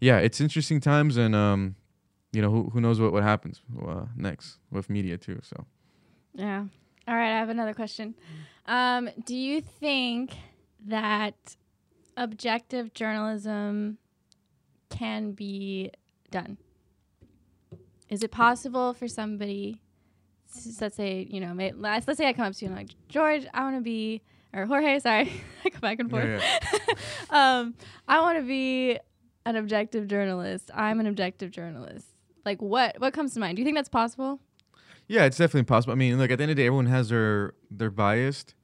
[0.00, 1.76] yeah, it's interesting times and um
[2.32, 5.40] you know who who knows what what happens uh, next with media too.
[5.42, 5.64] So
[6.34, 6.64] Yeah.
[7.06, 8.14] All right, I have another question.
[8.66, 10.34] Um, do you think
[10.86, 11.34] that
[12.16, 13.98] objective journalism
[14.88, 15.90] can be
[16.30, 16.56] done?
[18.08, 19.80] Is it possible for somebody,
[20.54, 22.78] s- let's say, you know, may, let's, let's say I come up to you and
[22.78, 25.32] I'm like, George, I want to be, or Jorge, sorry,
[25.64, 26.24] I go back and forth.
[26.42, 26.58] Yeah,
[27.30, 27.74] um,
[28.06, 28.98] I want to be
[29.46, 30.70] an objective journalist.
[30.74, 32.06] I'm an objective journalist.
[32.44, 33.56] Like, what what comes to mind?
[33.56, 34.38] Do you think that's possible?
[35.08, 35.92] Yeah, it's definitely possible.
[35.92, 38.54] I mean, look, at the end of the day, everyone has their their biased,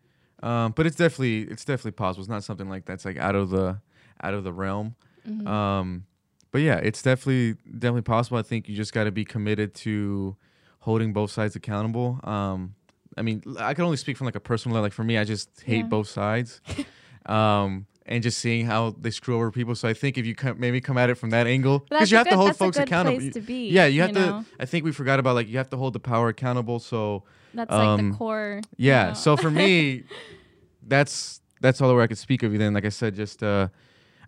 [0.42, 2.22] um, but it's definitely it's definitely possible.
[2.22, 3.80] It's not something like that's like out of the
[4.22, 4.96] out of the realm.
[5.28, 5.46] Mm-hmm.
[5.46, 6.04] Um,
[6.52, 8.38] but yeah, it's definitely definitely possible.
[8.38, 10.36] I think you just got to be committed to
[10.80, 12.20] holding both sides accountable.
[12.24, 12.74] Um,
[13.16, 14.84] I mean, I can only speak from like a personal level.
[14.86, 15.82] Like for me, I just hate Yeah.
[15.82, 16.60] both sides,
[17.26, 19.74] um, and just seeing how they screw over people.
[19.74, 22.16] So I think if you come, maybe come at it from that angle, because you
[22.16, 23.18] have to hold folks good accountable.
[23.42, 24.44] be, yeah, you you have to.
[24.58, 26.78] I think we forgot about like you have to hold the power accountable.
[26.78, 27.24] So
[27.54, 28.60] That's like Um, the core.
[28.76, 29.08] you yeah.
[29.08, 29.14] know.
[29.14, 30.04] So for me,
[30.86, 32.58] that's that's all where I could speak of you.
[32.58, 33.68] Then, like I said, just uh,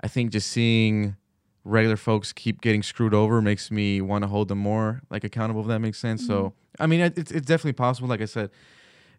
[0.01, 1.17] I think just seeing
[1.65, 5.61] regular folks keep getting screwed over makes me want to hold them more like accountable.
[5.63, 6.27] If that makes sense.
[6.27, 8.09] So I mean, it's it's definitely possible.
[8.09, 8.51] Like I said,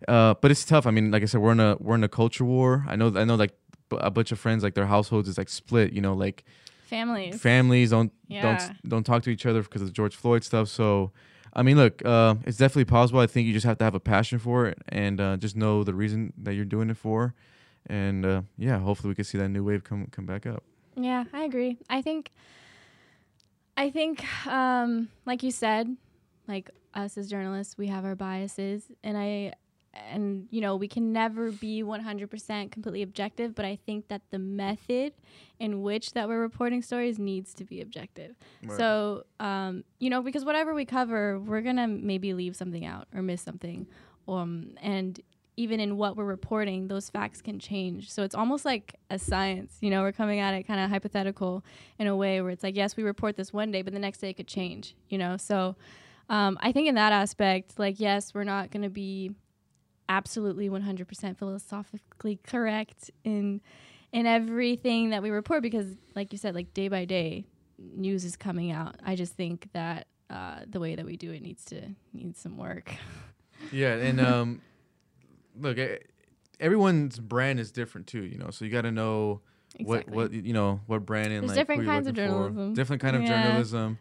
[0.07, 0.85] uh, but it's tough.
[0.85, 2.85] I mean, like I said, we're in a we're in a culture war.
[2.87, 3.53] I know I know like
[3.91, 5.93] a bunch of friends like their households is like split.
[5.93, 6.43] You know, like
[6.87, 7.39] families.
[7.39, 8.41] families don't Yeah.
[8.41, 10.67] don't don't talk to each other because of the George Floyd stuff.
[10.67, 11.11] So,
[11.53, 13.19] I mean, look, uh, it's definitely possible.
[13.19, 15.83] I think you just have to have a passion for it and uh, just know
[15.83, 17.33] the reason that you're doing it for.
[17.87, 20.63] And uh, yeah, hopefully we can see that new wave come come back up.
[20.95, 21.77] Yeah, I agree.
[21.89, 22.31] I think
[23.75, 25.95] I think um like you said,
[26.47, 29.53] like us as journalists, we have our biases and I
[29.93, 34.39] and you know, we can never be 100% completely objective, but I think that the
[34.39, 35.13] method
[35.59, 38.35] in which that we're reporting stories needs to be objective.
[38.63, 38.75] Right.
[38.75, 43.07] So, um, you know, because whatever we cover, we're going to maybe leave something out
[43.13, 43.87] or miss something.
[44.27, 45.19] Um, and
[45.55, 48.11] even in what we're reporting, those facts can change.
[48.11, 49.77] So it's almost like a science.
[49.81, 51.63] You know, we're coming at it kind of hypothetical
[51.99, 54.19] in a way where it's like, yes, we report this one day, but the next
[54.19, 54.95] day it could change.
[55.09, 55.75] You know, so
[56.29, 59.31] um, I think in that aspect, like, yes, we're not going to be
[60.09, 63.61] absolutely 100% philosophically correct in
[64.11, 67.45] in everything that we report because, like you said, like day by day,
[67.79, 68.95] news is coming out.
[69.03, 71.81] I just think that uh, the way that we do it needs to
[72.13, 72.95] needs some work.
[73.71, 74.61] Yeah, and um,
[75.59, 75.77] look,
[76.59, 78.23] everyone's brand is different too.
[78.23, 79.41] You know, so you got to know
[79.79, 80.13] Exactly.
[80.15, 82.47] what what you know what brand and There's like different kinds of looking for.
[82.49, 82.73] journalism.
[82.73, 83.27] different kind of Yeah.
[83.27, 83.97] journalism.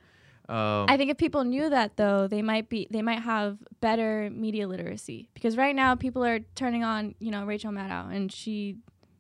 [0.49, 4.29] Um, I think if people knew that though, they might be they might have better
[4.31, 8.77] media literacy because right now people are turning on you know Rachel Maddow and she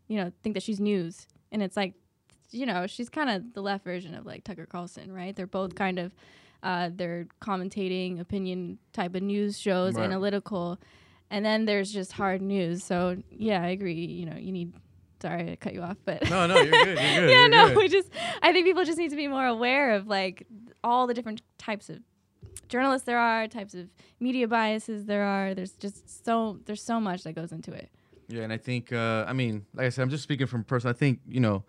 [0.08, 1.94] you know think that she's news and it's like
[2.50, 5.74] you know she's kind of the left version of like Tucker Carlson right they're both
[5.74, 6.12] kind of
[6.64, 10.04] uh, they're commentating opinion type of news shows Right.
[10.04, 10.78] analytical
[11.32, 14.72] and then there's just hard news so yeah I agree you know you need
[15.20, 16.86] sorry to cut you off but no, no, you're good.
[16.86, 17.30] You're good.
[17.30, 17.76] yeah, you're no, good.
[17.78, 18.08] we just
[18.42, 20.46] I think people just need to be more aware of like
[20.84, 21.98] all the different types of
[22.68, 25.54] journalists there are, types of media biases there are.
[25.54, 27.90] There's just so there's so much that goes into it.
[28.28, 30.94] Yeah, and I think uh, I mean, like I said, I'm just speaking from personal.
[30.94, 31.64] I think you know,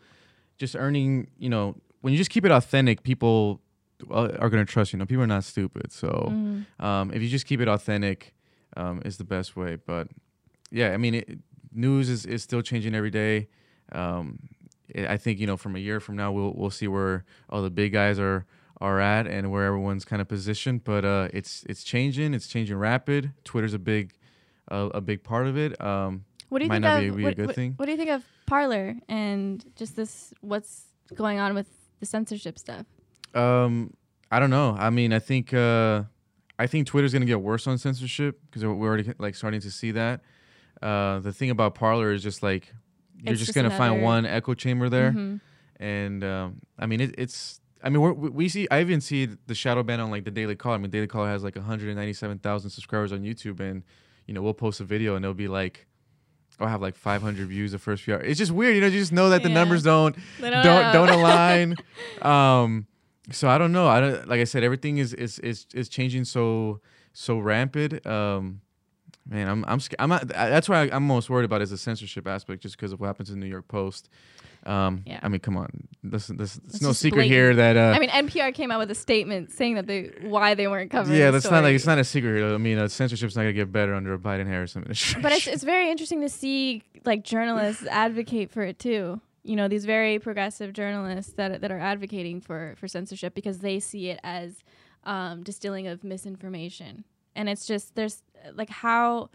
[0.57, 3.59] just earning, you know, when you just keep it authentic, people
[4.09, 4.99] uh, are gonna trust you.
[4.99, 5.91] know, people are not stupid.
[5.91, 6.83] So Mm-hmm.
[6.85, 8.33] um, if you just keep it authentic,
[8.77, 9.75] um, is the best way.
[9.75, 10.07] But
[10.71, 11.39] yeah, I mean, it,
[11.71, 13.47] news is, is still changing every day.
[13.91, 14.39] Um,
[14.95, 17.61] I I think you know, from a year from now, we'll we'll see where all
[17.61, 18.45] the big guys are
[18.81, 20.83] are at and where everyone's kind of positioned.
[20.83, 22.33] But uh, it's it's changing.
[22.33, 23.31] It's changing rapid.
[23.43, 24.13] Twitter's a big
[24.69, 25.79] uh, a big part of it.
[25.81, 27.73] Um, What do you might think not of what, a good what- thing.
[27.77, 30.33] what do you think of Parler and just this?
[30.41, 31.67] What's going on with
[31.99, 32.85] the censorship stuff?
[33.33, 33.93] Um,
[34.31, 34.75] I don't know.
[34.77, 36.03] I mean, I think uh,
[36.59, 39.91] I think Twitter's gonna get worse on censorship because we're already like starting to see
[39.91, 40.21] that.
[40.81, 42.73] Uh, the thing about Parler is just like
[43.17, 45.39] you're It's just, just gonna find one echo chamber there, Mhm.
[45.79, 47.59] and um, I mean it, it's.
[47.85, 48.65] I mean, we're, we see.
[48.71, 50.75] I even see the shadow ban on like the Daily Caller.
[50.75, 53.83] I mean, Daily Caller has like 197,000 subscribers on YouTube, and
[54.25, 55.85] you know we'll post a video and it'll be like,
[56.61, 58.23] I'll have like 500 views the first few hours.
[58.25, 58.87] It's just weird, you know.
[58.87, 59.55] You just know that the Yeah.
[59.55, 61.75] numbers don't They don't don't align.
[62.21, 62.87] um,
[63.31, 63.87] so I don't know.
[63.87, 66.79] I don't like I said, everything is is is is changing so
[67.13, 68.05] so rampant.
[68.05, 68.61] Um,
[69.27, 69.97] man, I'm I'm scared.
[69.99, 70.27] I'm not.
[70.27, 73.29] That's why I'm most worried about is the censorship aspect, just because of what happens
[73.29, 74.09] in the New York Post.
[74.65, 75.19] Um, Yeah.
[75.21, 75.89] I mean, come on.
[76.03, 77.75] This this it's It's no secret here that.
[77.75, 80.89] Uh, I mean, NPR came out with a statement saying that they why they weren't
[80.89, 81.19] covering.
[81.19, 82.53] yeah, that's not like it's not a secret here.
[82.53, 85.21] I mean, uh, censorship's not gonna get better under a Biden Harris administration.
[85.21, 89.19] But it's it's very interesting to see like journalists advocate for it too.
[89.43, 93.79] You know, these very progressive journalists that that are advocating for for censorship because they
[93.79, 94.63] see it as
[95.03, 97.03] um, distilling of misinformation,
[97.35, 98.23] and it's just there's
[98.53, 99.29] like how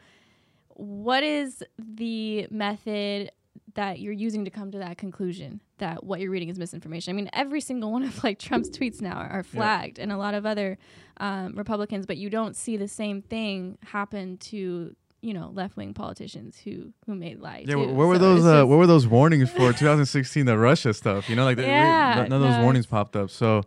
[0.69, 3.33] what is the method
[3.75, 7.13] that you're using to come to that conclusion that what you're reading is misinformation.
[7.13, 10.17] I mean, every single one of like Trump's tweets now are, are flagged, and a
[10.17, 10.79] lot of other
[11.19, 15.95] um, Republicans, but you don't see the same thing happen to you know left wing
[15.95, 17.67] politicians who who made lies.
[17.69, 18.45] Yeah, wh- where were those?
[18.47, 21.29] Uh, where were those warnings for 2016, the Russia stuff?
[21.29, 23.31] You know, like the, we- none of those no, warnings popped up.
[23.31, 23.63] So,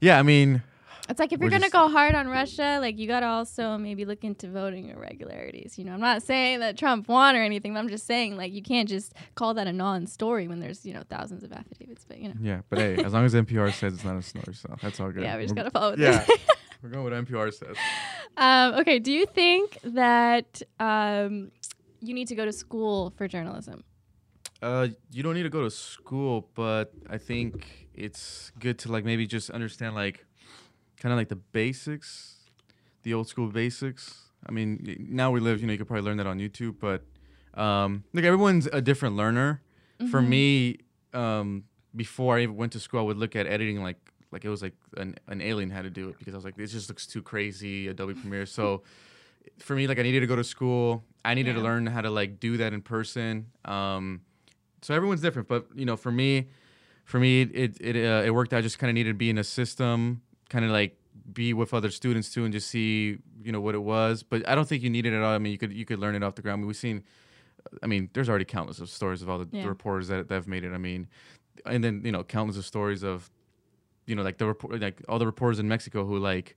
[0.00, 0.62] yeah, I mean,
[1.08, 4.22] It's like if you're gonna go hard on Russia, like you gotta also maybe look
[4.22, 5.78] into voting irregularities.
[5.78, 7.72] You know, I'm not saying that Trump won or anything.
[7.74, 10.92] But I'm just saying like you can't just call that a non-story when there's you
[10.94, 12.04] know thousands of affidavits.
[12.06, 14.52] But you know, yeah, but hey, as long as NPR says it's not a snore,
[14.52, 15.22] so that's all good.
[15.24, 15.96] yeah, we just We're- gotta follow.
[15.96, 16.24] Yeah.
[16.82, 17.76] we're going with NPR says.
[18.36, 21.50] um, okay, do you think that um,
[22.00, 23.84] you need to go to school for journalism?
[24.60, 29.04] Uh, you don't need to go to school, but I think it's good to like
[29.04, 30.24] maybe just understand like
[31.00, 32.36] kind of like the basics,
[33.02, 34.30] the old school basics.
[34.46, 37.02] I mean, now we live, you know, you could probably learn that on YouTube, but
[37.60, 39.62] um, like everyone's a different learner.
[40.10, 40.28] For Mhm.
[40.28, 40.78] me,
[41.12, 41.64] um,
[41.94, 43.98] before I even went to school, I would look at editing like
[44.32, 46.56] like it was like an, an alien had to do it because I was like,
[46.56, 48.46] this just looks too crazy, Adobe Premiere.
[48.46, 48.82] So
[49.58, 51.04] for me, like I needed to go to school.
[51.24, 53.46] I needed to learn how to like do that in person.
[53.64, 54.22] Um,
[54.80, 56.48] so everyone's different, but you know, for me,
[57.04, 58.52] for me, it it uh, it worked.
[58.52, 58.58] Out.
[58.58, 60.96] I just kind of needed to be in a system, kind of like
[61.32, 64.22] be with other students too, and just see you know what it was.
[64.22, 65.32] But I don't think you need it at all.
[65.34, 66.58] I mean, you could you could learn it off the ground.
[66.58, 67.02] I mean, we've seen.
[67.82, 69.62] I mean, there's already countless of stories of all the, Yeah.
[69.62, 70.72] the reporters that, that have made it.
[70.72, 71.06] I mean,
[71.64, 73.30] and then you know, countless of stories of,
[74.06, 76.56] you know, like the report, like all the reporters in Mexico who like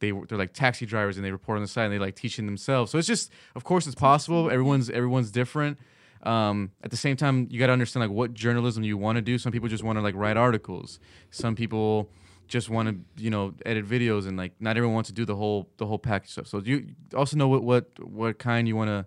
[0.00, 2.46] they they're like taxi drivers and they report on the side and they like teaching
[2.46, 2.90] themselves.
[2.90, 4.50] So it's just, of course, it's possible.
[4.50, 5.78] Everyone's everyone's different.
[6.22, 9.22] Um, at the same time, you got to understand like what journalism you want to
[9.22, 9.38] do.
[9.38, 10.98] Some people just want to like write articles.
[11.30, 12.10] Some people
[12.48, 15.36] just want to you know edit videos and like not everyone wants to do the
[15.36, 16.46] whole the whole package stuff.
[16.46, 19.06] So you also know what what what kind you want to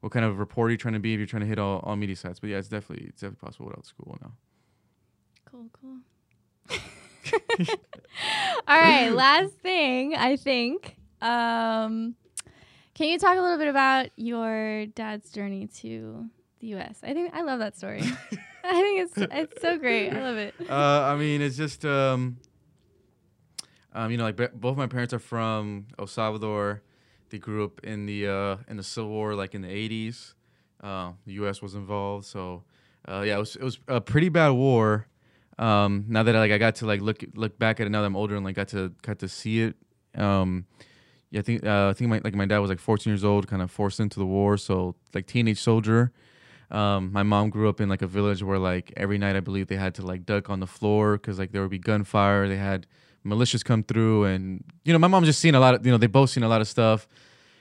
[0.00, 1.96] what kind of reporter you're trying to be if you're trying to hit all, all
[1.96, 2.38] media sites.
[2.40, 4.32] But yeah, it's definitely it's definitely possible without school now.
[5.50, 5.98] Cool, cool.
[8.68, 10.96] All right, last thing, I think.
[11.20, 12.14] Um,
[12.94, 16.26] can you talk a little bit about your dad's journey to
[16.60, 16.98] the U.S.?
[17.02, 18.02] I think I love that story.
[18.64, 20.10] I think it's it's so great.
[20.12, 20.54] I love it.
[20.68, 22.36] uh, I mean, it's just, um,
[23.94, 26.82] um, you know, like be- both my parents are from El Salvador.
[27.30, 30.34] They grew up in the uh, in the Civil War, like in the '80s.
[30.82, 31.62] Uh, the U.S.
[31.62, 32.64] was involved, so
[33.08, 35.06] uh, yeah, it was it was a pretty bad war.
[35.58, 38.06] Um, now that like I got to like look look back at it now that
[38.06, 39.76] I'm older and like got to got to see it.
[40.14, 40.66] Um,
[41.30, 43.48] yeah, I think uh, I think my like my dad was like 14 years old,
[43.48, 46.12] kind of forced into the war, so like teenage soldier.
[46.70, 49.66] Um, my mom grew up in like a village where like every night I believe
[49.66, 52.48] they had to like duck on the floor because like there would be gunfire.
[52.48, 52.86] They had
[53.26, 55.98] militias come through, and you know my mom just seen a lot of you know
[55.98, 57.06] they both seen a lot of stuff.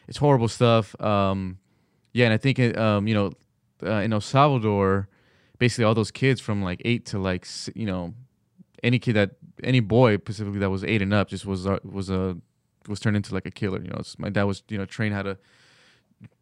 [0.07, 0.99] It's horrible stuff.
[1.01, 1.57] Um,
[2.13, 3.31] yeah, and I think it, um, you know
[3.83, 5.07] uh, in El Salvador,
[5.61, 7.45] basically all those kids from like eight to like
[7.75, 8.15] you know
[8.81, 9.29] any kid that
[9.63, 12.35] any boy specifically that was eight and up just was uh, was a
[12.87, 13.79] was turned into like a killer.
[13.79, 15.37] You know, my dad was you know trained how to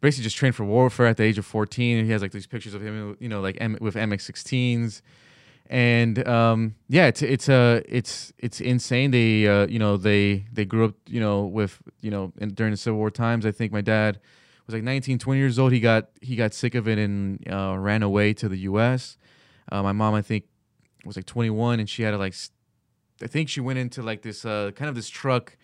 [0.00, 1.98] basically just trained for warfare at the age of 14.
[1.98, 5.02] And He has like these pictures of him, you know, like M- with MX16s,
[5.68, 9.10] and um, yeah, it's it's uh, it's it's insane.
[9.10, 12.70] They uh, you know they they grew up you know with you know in, during
[12.70, 13.44] the Civil War times.
[13.44, 14.18] I think my dad
[14.70, 15.72] was like 19, 20 years old.
[15.72, 19.18] He got he got sick of it and uh, ran away to the U.S.
[19.70, 20.44] Uh, my mom, I think,
[21.04, 22.34] was like 21, and she had to like,
[23.22, 25.56] I think she went into like this uh, kind of this truck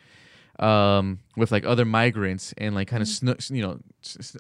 [0.59, 3.79] um, with like other migrants and like kind of snu- you know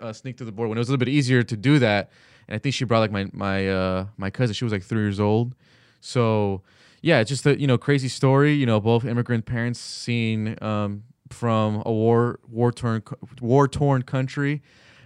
[0.00, 2.10] uh, sneak to the board when it was a little bit easier to do that.
[2.48, 4.54] And I think she brought like my my uh, my cousin.
[4.54, 5.54] She was like three years old,
[6.00, 6.62] so
[7.02, 8.54] yeah, it's just a you know crazy story.
[8.54, 13.02] You know, both immigrant parents seen um, from a war war torn
[13.40, 14.62] war torn country.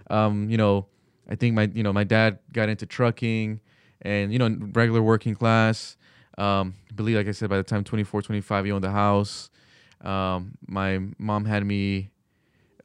[0.09, 0.87] Um, you know,
[1.29, 3.59] I think my you know my dad got into trucking
[4.01, 5.97] and you know regular working class.
[6.37, 9.49] Um, I believe, like I said, by the time 24, 25, he owned the house.
[9.99, 12.09] Um, my mom had me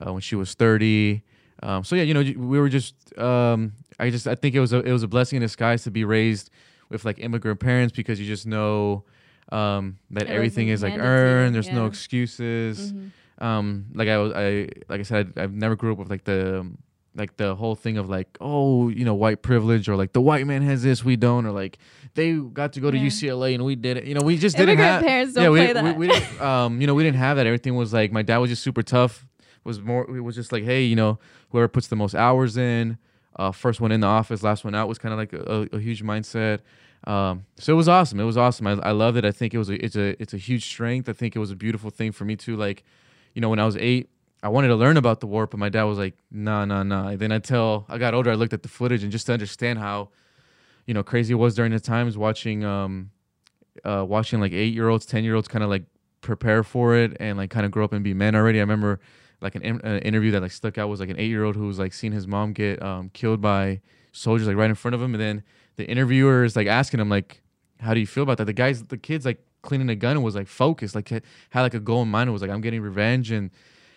[0.04, 1.22] uh, when she was 30.
[1.62, 2.94] Um, so yeah, you know, we were just.
[3.18, 5.90] Um, I just I think it was a it was a blessing in disguise to
[5.90, 6.50] be raised
[6.90, 9.04] with like immigrant parents because you just know
[9.50, 11.54] um, that everything, everything is like earned.
[11.54, 11.74] There's yeah.
[11.74, 12.92] no excuses.
[12.92, 13.08] Mm-hmm.
[13.38, 16.24] Um, like I was, I like I said, I, have never grew up with like
[16.24, 16.70] the
[17.14, 20.46] like the whole thing of like oh you know white privilege or like the white
[20.46, 21.78] man has this we don't or like
[22.14, 23.06] they got to go to yeah.
[23.06, 24.04] UCLA and we did it.
[24.04, 25.96] You know we just didn't have parents don't yeah we, play that.
[25.96, 27.46] We, we didn't um you know we didn't have that.
[27.46, 29.26] Everything was like my dad was just super tough
[29.64, 31.18] was more it was just like hey you know
[31.50, 32.98] whoever puts the most hours in
[33.36, 35.78] uh, first one in the office last one out was kind of like a, a,
[35.78, 36.60] huge mindset.
[37.04, 38.18] Um, so it was awesome.
[38.18, 38.66] It was awesome.
[38.66, 39.24] I, I loved it.
[39.24, 41.08] I think it was a, it's a it's a huge strength.
[41.08, 42.82] I think it was a beautiful thing for me to like
[43.36, 44.10] you know when I was eight
[44.42, 47.16] I wanted to learn about the war, but my dad was like, "Nah, nah, nah."
[47.16, 50.10] Then until I got older, I looked at the footage and just to understand how,
[50.86, 53.10] you know, crazy it was during the times watching, um,
[53.84, 55.84] uh, watching like eight year olds, ten year olds kind of like
[56.20, 58.58] prepare for it and like kind of grow up and be men already.
[58.58, 59.00] I remember
[59.40, 61.66] like an, an interview that like stuck out was like an eight year old who
[61.66, 63.80] was like seeing his mom get um, killed by
[64.12, 65.42] soldiers like right in front of him, and then
[65.76, 67.42] the interviewer is like asking him like,
[67.80, 70.24] "How do you feel about that?" The guys, the kids like cleaning a gun and
[70.24, 72.28] was like focused, like had like a goal in mind.
[72.28, 73.50] It was like, "I'm getting revenge," and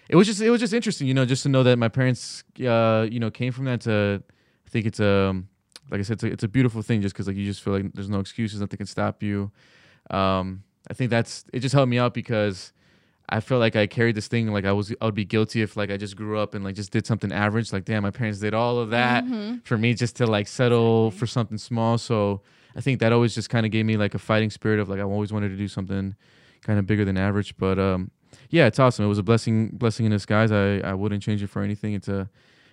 [0.09, 2.43] it was just it was just interesting, you know, just to know that my parents,
[2.65, 3.81] uh, you know, came from that.
[3.81, 4.21] To
[4.67, 5.41] I think it's a
[5.91, 7.73] like I said, it's a, it's a beautiful thing, just because like you just feel
[7.73, 9.51] like there's no excuses, nothing can stop you.
[10.09, 11.59] Um, I think that's it.
[11.59, 12.73] Just helped me out because
[13.29, 15.77] I felt like I carried this thing like I was I would be guilty if
[15.77, 17.71] like I just grew up and like just did something average.
[17.71, 19.57] Like damn, my parents did all of that mm-hmm.
[19.63, 21.19] for me just to like settle exactly.
[21.19, 21.97] for something small.
[21.97, 22.41] So
[22.75, 24.99] I think that always just kind of gave me like a fighting spirit of like
[24.99, 26.15] I always wanted to do something
[26.61, 27.57] kind of bigger than average.
[27.57, 28.11] But um,
[28.49, 29.05] yeah, it's awesome.
[29.05, 30.51] It was a blessing, blessing in disguise.
[30.51, 31.93] I, I wouldn't change it for anything.
[31.93, 32.29] It's a,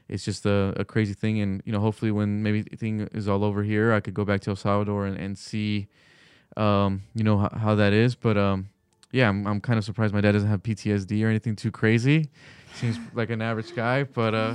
[0.08, 1.40] it's just a, a crazy thing.
[1.40, 4.40] And you know, hopefully, when maybe thing is all over here, I could go back
[4.42, 5.88] to El Salvador and, and see,
[6.56, 8.14] um, you know, how, how that is.
[8.14, 8.68] But um,
[9.12, 12.30] yeah, I'm I'm kind of surprised my dad doesn't have PTSD or anything too crazy.
[12.76, 14.54] Seems like an average guy, but uh,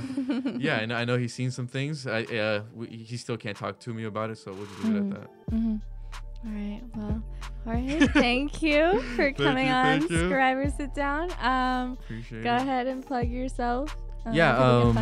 [0.56, 2.06] yeah, and I know he's seen some things.
[2.06, 4.92] I uh, we, he still can't talk to me about it, so we'll just leave
[4.94, 5.12] mm-hmm.
[5.12, 5.70] it at mm-hmm.
[5.70, 5.80] that.
[5.80, 5.92] Mm-hmm.
[6.44, 6.82] All right.
[6.96, 7.22] Well,
[7.64, 11.30] Jorge, thank you for coming you, on Scriberr Sit Down.
[11.40, 12.62] Um, Appreciate go it.
[12.62, 13.96] ahead and plug yourself.
[14.24, 14.94] Um, yeah, um,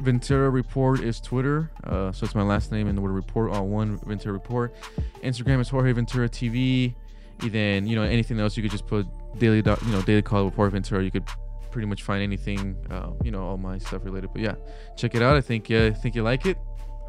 [0.00, 1.70] Ventura Report is Twitter.
[1.84, 4.74] Uh, so it's my last name and the word report all one, Ventura Report.
[5.22, 6.94] Instagram is Jorge Ventura TV.
[7.40, 9.06] And then, you know, anything else you could just put
[9.38, 11.04] daily, you know, daily call Jorge Ventura.
[11.04, 11.24] You could
[11.72, 14.30] pretty much find anything, uh, you know, all my stuff related.
[14.32, 14.54] But yeah,
[14.96, 15.36] check it out.
[15.36, 16.56] I think, uh, I think you like it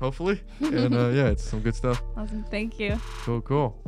[0.03, 0.41] hopefully.
[0.59, 2.03] and uh, yeah, it's some good stuff.
[2.18, 2.43] Awesome.
[2.49, 2.99] Thank you.
[3.24, 3.82] Cool, cool.